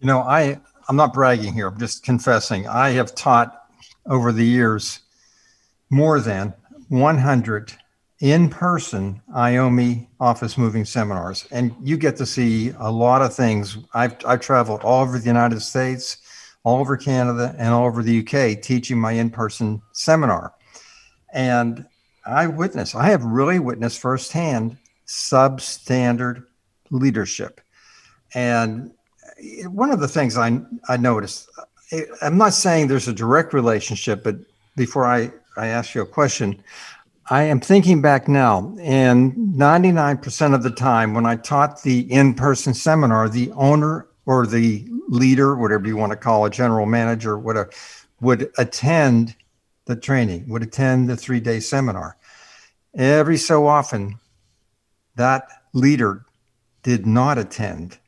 You 0.01 0.07
know 0.07 0.20
i 0.20 0.61
i'm 0.88 0.96
not 0.96 1.12
bragging 1.12 1.53
here 1.53 1.66
i'm 1.66 1.79
just 1.79 2.05
confessing. 2.05 2.66
I 2.66 2.90
have 2.90 3.14
taught 3.14 3.58
over 4.09 4.33
the 4.33 4.44
years 4.44 5.01
more 5.90 6.21
than 6.21 6.55
100 6.88 7.73
in 8.21 8.49
person 8.49 9.23
IOMI 9.35 10.07
office 10.18 10.59
moving 10.59 10.85
seminars. 10.85 11.47
And 11.51 11.75
you 11.83 11.97
get 11.97 12.16
to 12.16 12.27
see 12.27 12.73
a 12.79 12.90
lot 12.90 13.23
of 13.23 13.35
things. 13.35 13.79
I've, 13.94 14.16
I've 14.27 14.40
traveled 14.40 14.83
all 14.83 15.03
over 15.03 15.18
the 15.18 15.27
United 15.27 15.61
States, 15.61 16.18
all 16.64 16.81
over 16.81 16.97
Canada, 16.97 17.55
and 17.59 17.68
all 17.68 17.87
over 17.87 18.03
the 18.03 18.21
UK 18.21 18.61
teaching 18.61 18.99
my 18.99 19.12
in 19.12 19.31
person 19.31 19.81
seminar. 19.92 20.53
And 21.33 21.87
I 22.27 22.47
witnessed, 22.47 22.94
I 22.94 23.09
have 23.09 23.25
really 23.25 23.59
witnessed 23.59 24.01
firsthand 24.01 24.77
substandard 25.07 26.44
leadership. 26.90 27.61
And 28.35 28.92
one 29.66 29.90
of 29.90 30.01
the 30.01 30.09
things 30.09 30.37
I, 30.37 30.61
I 30.88 30.97
noticed, 30.97 31.49
I'm 32.22 32.37
not 32.37 32.53
saying 32.53 32.88
there's 32.88 33.09
a 33.09 33.12
direct 33.12 33.53
relationship, 33.53 34.22
but 34.22 34.37
before 34.77 35.07
I, 35.07 35.33
I 35.57 35.68
ask 35.68 35.94
you 35.94 36.03
a 36.03 36.07
question, 36.07 36.62
I 37.31 37.42
am 37.42 37.61
thinking 37.61 38.01
back 38.01 38.27
now, 38.27 38.74
and 38.81 39.35
99% 39.55 40.55
of 40.55 40.62
the 40.62 40.70
time 40.70 41.14
when 41.14 41.27
I 41.27 41.37
taught 41.37 41.83
the 41.83 42.01
in 42.11 42.35
person 42.35 42.72
seminar, 42.72 43.29
the 43.29 43.53
owner 43.53 44.07
or 44.24 44.46
the 44.46 44.87
leader, 45.09 45.55
whatever 45.57 45.87
you 45.87 45.96
want 45.96 46.12
to 46.12 46.16
call 46.16 46.44
a 46.44 46.51
general 46.51 46.87
manager, 46.87 47.38
whatever, 47.38 47.70
would 48.20 48.51
attend 48.57 49.35
the 49.85 49.96
training, 49.96 50.48
would 50.48 50.62
attend 50.62 51.09
the 51.09 51.16
three 51.16 51.40
day 51.40 51.61
seminar. 51.61 52.16
Every 52.94 53.37
so 53.37 53.66
often, 53.66 54.18
that 55.16 55.48
leader 55.72 56.24
did 56.83 57.07
not 57.07 57.38
attend. 57.38 57.98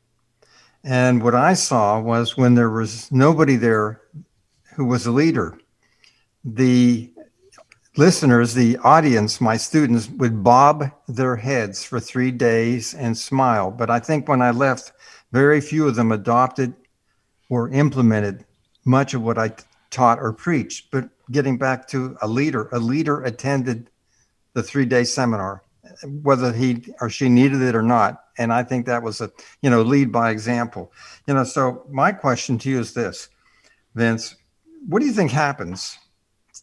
And 0.82 1.22
what 1.22 1.34
I 1.34 1.54
saw 1.54 2.00
was 2.00 2.36
when 2.36 2.54
there 2.54 2.70
was 2.70 3.10
nobody 3.12 3.56
there 3.56 4.00
who 4.74 4.84
was 4.86 5.06
a 5.06 5.10
leader, 5.10 5.58
the 6.44 7.12
listeners, 7.96 8.54
the 8.54 8.78
audience, 8.78 9.40
my 9.40 9.56
students 9.56 10.08
would 10.08 10.42
bob 10.42 10.90
their 11.06 11.36
heads 11.36 11.84
for 11.84 12.00
three 12.00 12.30
days 12.30 12.94
and 12.94 13.16
smile. 13.16 13.70
But 13.70 13.90
I 13.90 14.00
think 14.00 14.26
when 14.26 14.40
I 14.40 14.52
left, 14.52 14.92
very 15.32 15.60
few 15.60 15.86
of 15.86 15.96
them 15.96 16.12
adopted 16.12 16.74
or 17.50 17.68
implemented 17.68 18.46
much 18.84 19.12
of 19.12 19.22
what 19.22 19.38
I 19.38 19.52
taught 19.90 20.18
or 20.18 20.32
preached. 20.32 20.90
But 20.90 21.10
getting 21.30 21.58
back 21.58 21.88
to 21.88 22.16
a 22.22 22.28
leader, 22.28 22.68
a 22.72 22.78
leader 22.78 23.22
attended 23.22 23.90
the 24.54 24.62
three 24.62 24.86
day 24.86 25.04
seminar, 25.04 25.62
whether 26.22 26.53
he 26.53 26.85
or 27.00 27.09
she 27.11 27.29
needed 27.29 27.62
it 27.62 27.74
or 27.74 27.83
not. 27.83 28.24
And 28.38 28.53
I 28.53 28.62
think 28.62 28.87
that 28.87 29.03
was 29.03 29.20
a, 29.20 29.31
you 29.62 29.70
know, 29.70 29.83
lead 29.83 30.12
by 30.12 30.31
example. 30.31 30.92
You 31.26 31.35
know, 31.35 31.44
so 31.44 31.85
my 31.90 32.12
question 32.12 32.59
to 32.59 32.70
you 32.70 32.81
is 32.81 32.94
this, 32.94 33.29
Vince, 33.94 34.37
what 34.87 35.00
do 35.00 35.07
you 35.07 35.12
think 35.12 35.31
happens 35.31 35.98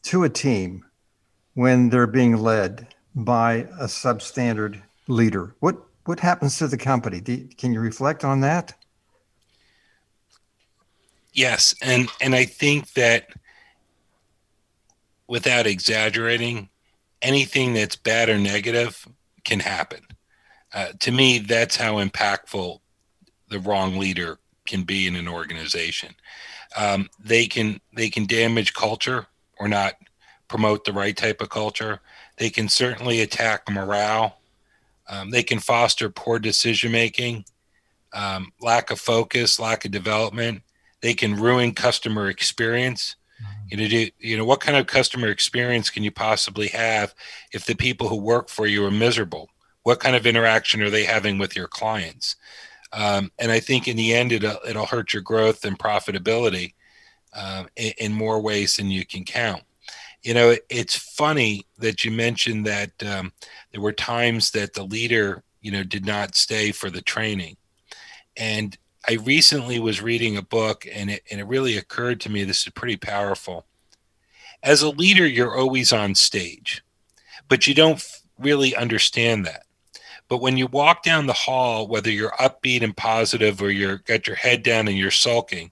to 0.04 0.24
a 0.24 0.30
team 0.30 0.86
when 1.54 1.90
they're 1.90 2.08
being 2.08 2.38
led 2.38 2.96
by 3.16 3.68
a 3.80 3.86
substandard 3.86 4.82
leader? 5.08 5.56
What 5.60 5.78
what 6.06 6.20
happens 6.22 6.58
to 6.58 6.68
the 6.68 6.78
company? 6.78 7.22
You, 7.26 7.50
can 7.58 7.74
you 7.74 7.82
reflect 7.82 8.24
on 8.24 8.40
that? 8.42 8.74
Yes, 11.34 11.76
and 11.82 12.10
and 12.22 12.34
I 12.34 12.46
think 12.46 12.94
that 12.94 13.30
without 15.28 15.68
exaggerating, 15.68 16.70
anything 17.22 17.74
that's 17.74 17.96
bad 17.96 18.30
or 18.30 18.38
negative 18.38 19.08
can 19.48 19.62
happen. 19.62 20.02
Uh, 20.74 20.90
to 21.00 21.12
me, 21.12 21.40
that's 21.40 21.78
how 21.78 21.96
impactful 21.96 22.80
the 23.50 23.60
wrong 23.60 23.98
leader 23.98 24.38
can 24.68 24.84
be 24.84 25.08
in 25.08 25.16
an 25.16 25.28
organization. 25.28 26.14
Um, 26.78 27.10
they 27.20 27.48
can 27.48 27.80
they 27.96 28.10
can 28.10 28.26
damage 28.26 28.74
culture 28.74 29.26
or 29.58 29.68
not 29.68 29.94
promote 30.48 30.84
the 30.84 30.94
right 30.94 31.16
type 31.16 31.42
of 31.42 31.50
culture. 31.50 32.02
They 32.38 32.50
can 32.50 32.70
certainly 32.70 33.22
attack 33.22 33.70
morale. 33.70 34.38
Um, 35.10 35.32
they 35.32 35.44
can 35.44 35.60
foster 35.60 36.10
poor 36.10 36.38
decision 36.38 36.92
making, 36.92 37.46
um, 38.14 38.52
lack 38.62 38.92
of 38.92 39.00
focus, 39.00 39.60
lack 39.60 39.86
of 39.86 39.92
development. 39.92 40.62
They 41.02 41.14
can 41.14 41.36
ruin 41.36 41.74
customer 41.74 42.28
experience. 42.30 43.16
You 43.69 43.78
know, 43.78 43.88
do, 43.88 44.10
you 44.19 44.38
know 44.38 44.45
what 44.45 44.62
kind 44.62 44.78
of 44.78 44.88
customer 44.88 45.28
experience 45.28 45.89
can 45.89 46.04
you 46.04 46.12
possibly 46.12 46.67
have 46.69 47.13
if 47.54 47.65
the 47.65 47.76
people 47.76 48.08
who 48.08 48.17
work 48.17 48.50
for 48.50 48.65
you 48.65 48.86
are 48.86 48.91
miserable? 48.91 49.50
What 49.84 50.00
kind 50.00 50.15
of 50.15 50.26
interaction 50.26 50.82
are 50.82 50.89
they 50.89 51.04
having 51.04 51.38
with 51.38 51.56
your 51.56 51.67
clients? 51.67 52.36
Um, 52.93 53.32
and 53.38 53.52
I 53.52 53.60
think 53.60 53.88
in 53.88 53.97
the 53.97 54.13
end, 54.13 54.32
it'll, 54.32 54.60
it'll 54.67 54.86
hurt 54.86 55.13
your 55.13 55.21
growth 55.21 55.65
and 55.65 55.78
profitability 55.78 56.73
uh, 57.34 57.65
in, 57.76 57.93
in 57.97 58.13
more 58.13 58.41
ways 58.41 58.78
than 58.78 58.89
you 58.89 59.06
can 59.06 59.23
count 59.23 59.63
you 60.23 60.34
know, 60.34 60.56
it's 60.69 60.97
funny 60.97 61.65
that 61.78 62.04
you 62.04 62.12
mentioned 62.12 62.65
that 62.65 62.91
um, 63.06 63.32
there 63.71 63.80
were 63.80 63.93
times 63.93 64.52
that 64.52 64.73
the 64.73 64.84
leader, 64.84 65.41
you 65.62 65.71
know, 65.71 65.84
did 65.84 66.06
not 66.06 66.36
stay 66.36 66.71
for 66.73 66.89
the 66.89 67.02
training. 67.02 67.56
And 68.36 68.78
I 69.10 69.13
recently 69.13 69.80
was 69.80 70.02
reading 70.02 70.36
a 70.36 70.41
book 70.41 70.86
and 70.91 71.10
it, 71.10 71.24
and 71.32 71.39
it 71.39 71.48
really 71.48 71.78
occurred 71.78 72.20
to 72.22 72.30
me 72.30 72.43
this 72.43 72.67
is 72.67 72.74
pretty 72.74 72.98
powerful. 72.98 73.65
As 74.62 74.82
a 74.82 74.89
leader, 74.89 75.26
you're 75.26 75.58
always 75.58 75.93
on 75.93 76.13
stage, 76.13 76.84
but 77.48 77.67
you 77.67 77.74
don't 77.74 78.04
really 78.38 78.76
understand 78.76 79.46
that. 79.46 79.63
But 80.28 80.41
when 80.41 80.58
you 80.58 80.67
walk 80.67 81.04
down 81.04 81.26
the 81.26 81.34
hall, 81.34 81.88
whether 81.88 82.12
you're 82.12 82.32
upbeat 82.32 82.82
and 82.82 82.96
positive 82.96 83.62
or 83.62 83.72
you're 83.72 84.00
got 84.00 84.28
your 84.28 84.36
head 84.36 84.62
down 84.62 84.89
and 84.89 84.98
you're 84.98 85.10
sulking, 85.10 85.72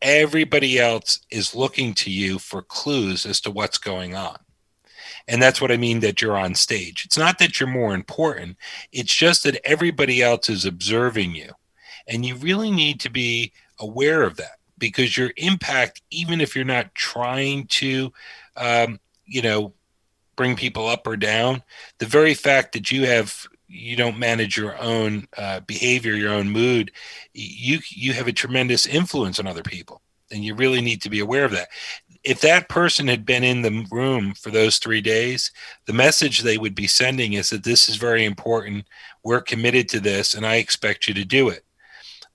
everybody 0.00 0.78
else 0.78 1.20
is 1.30 1.56
looking 1.56 1.92
to 1.94 2.10
you 2.10 2.38
for 2.38 2.62
clues 2.62 3.26
as 3.26 3.40
to 3.40 3.50
what's 3.50 3.78
going 3.78 4.14
on. 4.14 4.36
And 5.26 5.42
that's 5.42 5.60
what 5.60 5.72
I 5.72 5.76
mean 5.76 6.00
that 6.00 6.22
you're 6.22 6.36
on 6.36 6.54
stage. 6.54 7.04
It's 7.04 7.18
not 7.18 7.38
that 7.38 7.58
you're 7.58 7.68
more 7.68 7.94
important, 7.94 8.58
it's 8.92 9.14
just 9.14 9.42
that 9.42 9.60
everybody 9.64 10.22
else 10.22 10.48
is 10.48 10.64
observing 10.64 11.34
you. 11.34 11.52
And 12.06 12.24
you 12.24 12.36
really 12.36 12.70
need 12.70 13.00
to 13.00 13.10
be 13.10 13.52
aware 13.78 14.22
of 14.22 14.36
that 14.36 14.58
because 14.78 15.16
your 15.16 15.32
impact, 15.36 16.02
even 16.10 16.40
if 16.40 16.56
you're 16.56 16.64
not 16.64 16.94
trying 16.94 17.66
to, 17.68 18.12
um, 18.56 18.98
you 19.26 19.42
know, 19.42 19.74
bring 20.36 20.56
people 20.56 20.88
up 20.88 21.06
or 21.06 21.16
down, 21.16 21.62
the 21.98 22.06
very 22.06 22.34
fact 22.34 22.72
that 22.72 22.90
you 22.90 23.06
have 23.06 23.46
you 23.70 23.94
don't 23.94 24.18
manage 24.18 24.56
your 24.56 24.76
own 24.78 25.28
uh, 25.38 25.60
behavior, 25.60 26.14
your 26.14 26.32
own 26.32 26.50
mood, 26.50 26.90
you 27.34 27.78
you 27.88 28.12
have 28.12 28.26
a 28.26 28.32
tremendous 28.32 28.86
influence 28.86 29.38
on 29.38 29.46
other 29.46 29.62
people, 29.62 30.02
and 30.32 30.44
you 30.44 30.54
really 30.54 30.80
need 30.80 31.00
to 31.02 31.10
be 31.10 31.20
aware 31.20 31.44
of 31.44 31.52
that. 31.52 31.68
If 32.24 32.40
that 32.40 32.68
person 32.68 33.06
had 33.06 33.24
been 33.24 33.44
in 33.44 33.62
the 33.62 33.86
room 33.90 34.34
for 34.34 34.50
those 34.50 34.78
three 34.78 35.00
days, 35.00 35.52
the 35.86 35.92
message 35.92 36.40
they 36.40 36.58
would 36.58 36.74
be 36.74 36.86
sending 36.86 37.34
is 37.34 37.50
that 37.50 37.64
this 37.64 37.88
is 37.88 37.96
very 37.96 38.24
important. 38.24 38.86
We're 39.22 39.40
committed 39.40 39.88
to 39.90 40.00
this, 40.00 40.34
and 40.34 40.44
I 40.44 40.56
expect 40.56 41.06
you 41.06 41.14
to 41.14 41.24
do 41.24 41.48
it. 41.48 41.64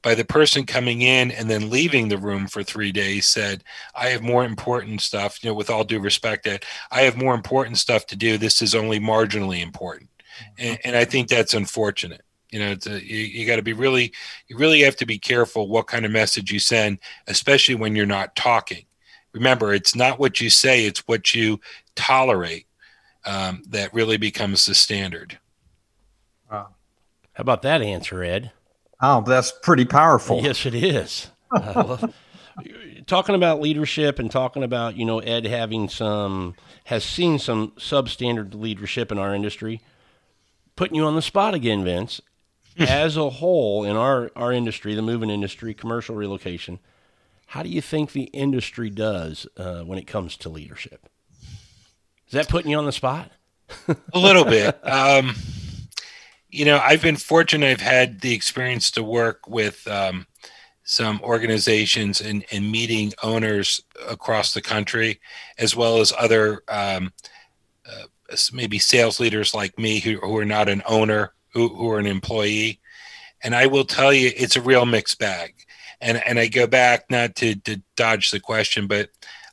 By 0.06 0.16
the 0.16 0.24
person 0.24 0.66
coming 0.66 1.02
in 1.02 1.32
and 1.32 1.50
then 1.50 1.70
leaving 1.70 2.08
the 2.08 2.18
room 2.18 2.48
for 2.48 2.64
three 2.64 2.94
days 2.94 3.26
said, 3.26 3.64
I 3.94 4.08
have 4.10 4.22
more 4.22 4.46
important 4.46 5.02
stuff, 5.02 5.44
you 5.44 5.50
know, 5.50 5.54
with 5.54 5.70
all 5.70 5.84
due 5.84 6.00
respect, 6.00 6.46
that 6.46 6.64
I 6.92 7.02
have 7.02 7.18
more 7.18 7.36
important 7.36 7.78
stuff 7.78 8.06
to 8.08 8.16
do. 8.16 8.38
This 8.38 8.62
is 8.62 8.74
only 8.74 9.00
marginally 9.00 9.62
important 9.62 10.10
and, 10.58 10.80
and 10.84 10.96
I 10.96 11.06
think 11.06 11.28
that's 11.28 11.54
unfortunate. 11.54 12.22
You 12.52 12.60
know, 12.60 12.76
a, 12.86 12.92
you, 13.04 13.18
you 13.18 13.46
got 13.46 13.58
to 13.58 13.62
be 13.62 13.74
really, 13.74 14.14
you 14.48 14.58
really 14.58 14.82
have 14.82 14.96
to 14.98 15.06
be 15.06 15.18
careful 15.18 15.68
what 15.68 15.88
kind 15.88 16.06
of 16.06 16.12
message 16.12 16.52
you 16.52 16.60
send, 16.60 17.00
especially 17.28 17.76
when 17.76 17.96
you're 17.96 18.06
not 18.06 18.36
talking. 18.36 18.86
Remember, 19.34 19.74
it's 19.74 19.96
not 19.96 20.20
what 20.20 20.40
you 20.40 20.50
say; 20.50 20.86
it's 20.86 21.06
what 21.08 21.36
you 21.36 21.60
tolerate 21.96 22.68
um, 23.26 23.64
that 23.68 23.94
really 23.94 24.18
becomes 24.18 24.66
the 24.66 24.74
standard. 24.74 25.40
Wow. 26.50 26.70
How 27.34 27.42
about 27.42 27.62
that 27.64 27.82
answer, 27.82 28.24
Ed? 28.24 28.52
Oh, 29.02 29.22
that's 29.22 29.52
pretty 29.64 29.86
powerful. 29.86 30.42
Yes, 30.42 30.66
it 30.66 30.74
is. 30.76 31.30
talking 33.08 33.36
about 33.36 33.62
leadership 33.62 34.20
and 34.20 34.32
talking 34.32 34.64
about 34.64 34.96
you 34.96 35.06
know 35.06 35.20
Ed 35.20 35.46
having 35.46 35.90
some 35.90 36.56
has 36.86 37.04
seen 37.04 37.40
some 37.40 37.72
substandard 37.72 38.54
leadership 38.56 39.12
in 39.12 39.18
our 39.18 39.36
industry 39.36 39.82
putting 40.76 40.96
you 40.96 41.06
on 41.06 41.16
the 41.16 41.22
spot 41.22 41.54
again, 41.54 41.84
Vince. 41.84 42.22
As 42.78 43.16
a 43.16 43.30
whole, 43.30 43.86
in 43.86 43.96
our, 43.96 44.30
our 44.36 44.52
industry, 44.52 44.96
the 44.96 45.02
moving 45.02 45.30
industry, 45.30 45.74
commercial 45.74 46.14
relocation, 46.14 46.80
How 47.48 47.64
do 47.64 47.70
you 47.70 47.80
think 47.80 48.12
the 48.12 48.24
industry 48.26 48.90
does 48.90 49.48
uh, 49.56 49.84
when 49.84 49.98
it 49.98 50.08
comes 50.08 50.36
to 50.38 50.50
leadership? 50.50 51.08
Is 52.28 52.34
that 52.34 52.50
putting 52.50 52.72
you 52.72 52.78
on 52.78 52.86
the 52.86 52.92
spot? 52.92 53.32
a 53.88 54.20
little 54.20 54.44
bit. 54.44 54.78
Um, 54.84 55.36
you 56.56 56.64
know, 56.64 56.80
I've 56.82 57.02
been 57.02 57.18
fortunate. 57.18 57.70
I've 57.70 57.82
had 57.82 58.22
the 58.22 58.34
experience 58.34 58.90
to 58.92 59.04
work 59.04 59.48
with 59.48 59.86
um, 59.88 60.26
some 60.86 61.20
organizations 61.22 62.22
and, 62.22 62.46
and 62.52 62.72
meeting 62.72 63.12
owners 63.22 63.84
across 64.08 64.54
the 64.54 64.62
country, 64.62 65.20
as 65.58 65.76
well 65.76 66.00
as 66.00 66.14
other 66.18 66.64
um, 66.70 67.12
uh, 67.86 68.06
maybe 68.54 68.80
sales 68.80 69.20
leaders 69.20 69.54
like 69.54 69.78
me 69.78 70.00
who, 70.00 70.18
who 70.18 70.38
are 70.38 70.46
not 70.46 70.70
an 70.70 70.82
owner, 70.88 71.34
who, 71.50 71.68
who 71.76 71.92
are 71.92 72.00
an 72.00 72.06
employee. 72.06 72.80
And 73.44 73.54
I 73.54 73.66
will 73.66 73.86
tell 73.86 74.14
you, 74.14 74.32
it's 74.36 74.56
a 74.56 74.62
real 74.62 74.86
mixed 74.86 75.20
bag. 75.20 75.56
And, 76.00 76.22
and 76.26 76.40
I 76.40 76.48
go 76.48 76.68
back 76.68 77.06
not 77.10 77.36
to, 77.36 77.56
to 77.56 77.82
dodge 77.98 78.32
the 78.32 78.40
question, 78.40 78.88
but 78.88 79.10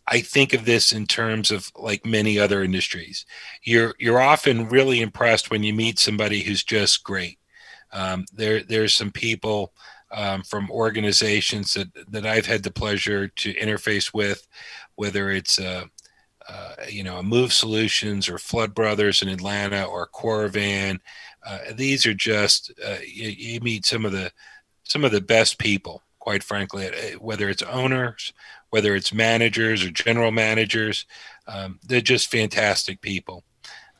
I 0.06 0.20
think 0.20 0.52
of 0.52 0.64
this 0.64 0.92
in 0.92 1.06
terms 1.06 1.50
of 1.50 1.70
like 1.76 2.04
many 2.04 2.38
other 2.38 2.62
industries. 2.62 3.24
You're 3.62 3.94
you're 3.98 4.20
often 4.20 4.68
really 4.68 5.00
impressed 5.00 5.50
when 5.50 5.62
you 5.62 5.72
meet 5.72 5.98
somebody 5.98 6.42
who's 6.42 6.64
just 6.64 7.04
great. 7.04 7.38
Um, 7.92 8.24
there 8.32 8.62
there's 8.62 8.94
some 8.94 9.12
people 9.12 9.72
um, 10.10 10.42
from 10.42 10.70
organizations 10.70 11.74
that 11.74 11.88
that 12.10 12.26
I've 12.26 12.46
had 12.46 12.62
the 12.62 12.70
pleasure 12.70 13.28
to 13.28 13.54
interface 13.54 14.12
with, 14.12 14.46
whether 14.96 15.30
it's 15.30 15.58
uh, 15.60 15.84
uh, 16.48 16.74
you 16.88 17.04
know 17.04 17.18
a 17.18 17.22
Move 17.22 17.52
Solutions 17.52 18.28
or 18.28 18.38
Flood 18.38 18.74
Brothers 18.74 19.22
in 19.22 19.28
Atlanta 19.28 19.84
or 19.84 20.08
Corovan. 20.08 20.98
Uh, 21.46 21.58
these 21.74 22.06
are 22.06 22.14
just 22.14 22.72
uh, 22.84 22.98
you, 23.06 23.28
you 23.28 23.60
meet 23.60 23.86
some 23.86 24.04
of 24.04 24.12
the 24.12 24.32
some 24.82 25.04
of 25.04 25.12
the 25.12 25.20
best 25.20 25.58
people 25.58 26.02
quite 26.22 26.44
frankly, 26.44 26.86
uh, 26.86 27.18
whether 27.18 27.48
it's 27.48 27.64
owners, 27.64 28.32
whether 28.72 28.96
it's 28.96 29.12
managers 29.12 29.84
or 29.84 29.90
general 29.90 30.30
managers. 30.30 31.04
Um, 31.46 31.78
they're 31.86 32.00
just 32.00 32.30
fantastic 32.30 33.02
people. 33.02 33.44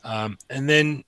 Um, 0.03 0.39
and 0.49 0.67
then 0.67 1.03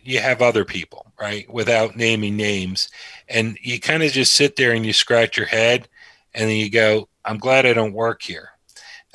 you 0.00 0.18
have 0.18 0.42
other 0.42 0.64
people, 0.64 1.12
right? 1.18 1.48
Without 1.48 1.94
naming 1.94 2.36
names. 2.36 2.88
And 3.28 3.56
you 3.62 3.78
kind 3.78 4.02
of 4.02 4.10
just 4.10 4.34
sit 4.34 4.56
there 4.56 4.72
and 4.72 4.84
you 4.84 4.92
scratch 4.92 5.36
your 5.36 5.46
head 5.46 5.88
and 6.34 6.50
then 6.50 6.56
you 6.56 6.68
go, 6.68 7.08
I'm 7.24 7.38
glad 7.38 7.64
I 7.64 7.74
don't 7.74 7.92
work 7.92 8.22
here. 8.22 8.50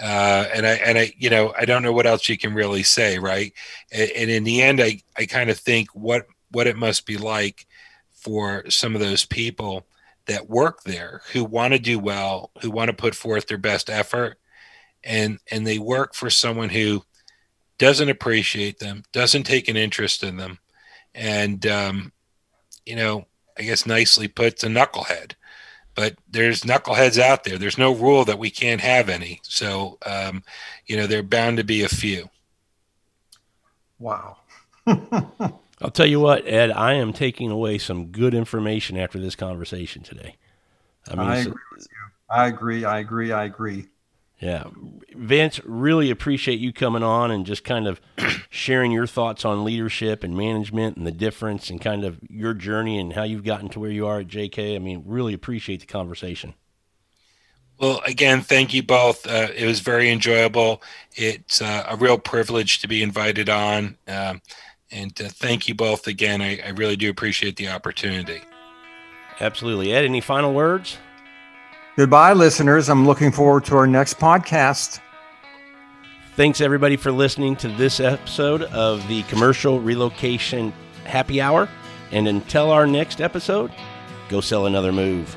Uh, 0.02 0.46
and 0.56 0.66
I, 0.66 0.72
and 0.76 0.98
I, 0.98 1.12
you 1.18 1.30
know, 1.30 1.54
I 1.60 1.66
don't 1.66 1.84
know 1.84 1.92
what 1.92 2.08
else 2.08 2.30
you 2.30 2.38
can 2.38 2.54
really 2.54 2.84
say. 2.84 3.20
Right. 3.20 3.52
And, 3.92 4.10
and 4.12 4.32
in 4.32 4.46
the 4.46 4.62
end, 4.62 4.80
I, 4.80 5.02
I 5.18 5.26
kind 5.26 5.50
of 5.50 5.60
think 5.60 5.90
what, 5.90 6.28
what 6.50 6.66
it 6.66 6.78
must 6.78 7.06
be 7.06 7.18
like 7.18 7.68
for 8.14 8.70
some 8.70 8.96
of 8.96 9.02
those 9.02 9.26
people 9.26 9.86
that 10.28 10.50
work 10.50 10.84
there 10.84 11.22
who 11.34 11.44
want 11.44 11.74
to 11.74 11.80
do 11.80 12.00
well, 12.00 12.52
who 12.62 12.72
want 12.72 12.90
to 12.90 12.96
put 12.96 13.16
forth 13.16 13.48
their 13.48 13.58
best 13.58 13.90
effort, 13.90 14.38
and 15.04 15.40
and 15.50 15.66
they 15.66 15.80
work 15.80 16.14
for 16.14 16.30
someone 16.30 16.70
who 16.70 17.04
doesn't 17.78 18.10
appreciate 18.10 18.80
them, 18.80 19.04
doesn't 19.12 19.44
take 19.44 19.68
an 19.68 19.78
interest 19.78 20.24
in 20.24 20.38
them, 20.38 20.60
and 21.16 21.66
um, 21.66 22.12
you 22.86 22.96
know, 22.96 23.26
I 23.58 23.64
guess 23.64 23.86
nicely 23.86 24.28
put, 24.28 24.64
a 24.64 24.68
knucklehead. 24.68 25.34
But 25.94 26.16
there's 26.30 26.62
knuckleheads 26.62 27.20
out 27.20 27.44
there. 27.44 27.58
There's 27.58 27.78
no 27.78 27.94
rule 27.94 28.24
that 28.26 28.40
we 28.40 28.50
can't 28.50 28.82
have 28.82 29.10
any. 29.10 29.42
So, 29.44 29.98
um, 30.06 30.44
you 30.86 30.96
know, 30.96 31.06
there 31.06 31.22
bound 31.22 31.58
to 31.58 31.66
be 31.66 31.84
a 31.84 31.90
few. 31.90 32.30
Wow. 34.00 34.38
I'll 35.82 35.92
tell 35.92 36.06
you 36.06 36.20
what, 36.20 36.46
Ed, 36.48 36.72
I 36.72 36.94
am 36.94 37.12
taking 37.12 37.50
away 37.50 37.78
some 37.78 38.08
good 38.08 38.34
information 38.34 38.98
after 38.98 39.20
this 39.20 39.36
conversation 39.36 40.04
today. 40.04 40.36
I 41.08 41.16
mean, 41.16 41.28
I 41.28 41.38
agree 41.38 41.54
with 41.72 41.88
you. 41.90 41.98
I 42.30 42.48
agree. 42.48 42.86
I 42.86 43.00
agree. 43.00 43.32
I 43.32 43.46
agree. 43.46 43.88
Yeah. 44.40 44.66
Vince, 45.16 45.60
really 45.66 46.10
appreciate 46.10 46.60
you 46.60 46.74
coming 46.74 47.04
on 47.04 47.30
and 47.30 47.46
just 47.46 47.64
kind 47.64 47.88
of 47.88 48.02
sharing 48.50 48.92
your 48.92 49.06
thoughts 49.06 49.46
on 49.46 49.64
leadership 49.64 50.24
and 50.24 50.36
management 50.36 50.98
and 50.98 51.06
the 51.06 51.12
difference 51.12 51.70
and 51.70 51.80
kind 51.80 52.04
of 52.04 52.20
your 52.28 52.54
journey 52.54 53.00
and 53.00 53.14
how 53.14 53.24
you've 53.24 53.44
gotten 53.44 53.70
to 53.70 53.80
where 53.80 53.92
you 53.92 54.08
are 54.08 54.20
at 54.20 54.28
JK. 54.28 54.76
I 54.76 54.80
mean, 54.80 55.04
really 55.06 55.34
appreciate 55.34 55.82
the 55.82 55.86
conversation. 55.86 56.56
Well, 57.80 58.02
again, 58.06 58.42
thank 58.42 58.74
you 58.74 58.84
both. 58.84 59.26
Uh, 59.26 59.48
it 59.56 59.66
was 59.66 59.80
very 59.80 60.12
enjoyable. 60.12 60.84
It's 61.16 61.62
uh, 61.62 61.86
a 61.90 61.96
real 61.96 62.18
privilege 62.18 62.80
to 62.80 62.88
be 62.88 63.02
invited 63.02 63.50
on. 63.50 63.98
Um, 64.08 64.42
and 64.92 65.20
uh, 65.22 65.30
thank 65.30 65.68
you 65.68 65.76
both 65.76 66.08
again. 66.08 66.42
I, 66.42 66.60
I 66.60 66.70
really 66.70 66.96
do 66.96 67.10
appreciate 67.10 67.56
the 67.56 67.70
opportunity. 67.70 68.42
Absolutely. 69.40 69.94
Ed, 69.94 70.06
any 70.06 70.22
final 70.22 70.54
words? 70.54 70.98
Goodbye, 71.98 72.34
listeners. 72.34 72.90
I'm 72.90 73.06
looking 73.06 73.32
forward 73.32 73.66
to 73.66 73.76
our 73.76 73.88
next 73.88 74.18
podcast. 74.20 75.00
Thanks, 76.36 76.62
everybody, 76.62 76.96
for 76.96 77.12
listening 77.12 77.56
to 77.58 77.68
this 77.68 78.00
episode 78.00 78.64
of 78.64 79.06
the 79.08 79.24
Commercial 79.24 79.82
Relocation 79.82 80.72
Happy 81.06 81.42
Hour. 81.42 81.68
And 82.12 82.28
until 82.28 82.72
our 82.72 82.88
next 82.88 83.20
episode, 83.20 83.72
go 84.30 84.42
sell 84.42 84.66
another 84.66 84.92
move. 84.92 85.36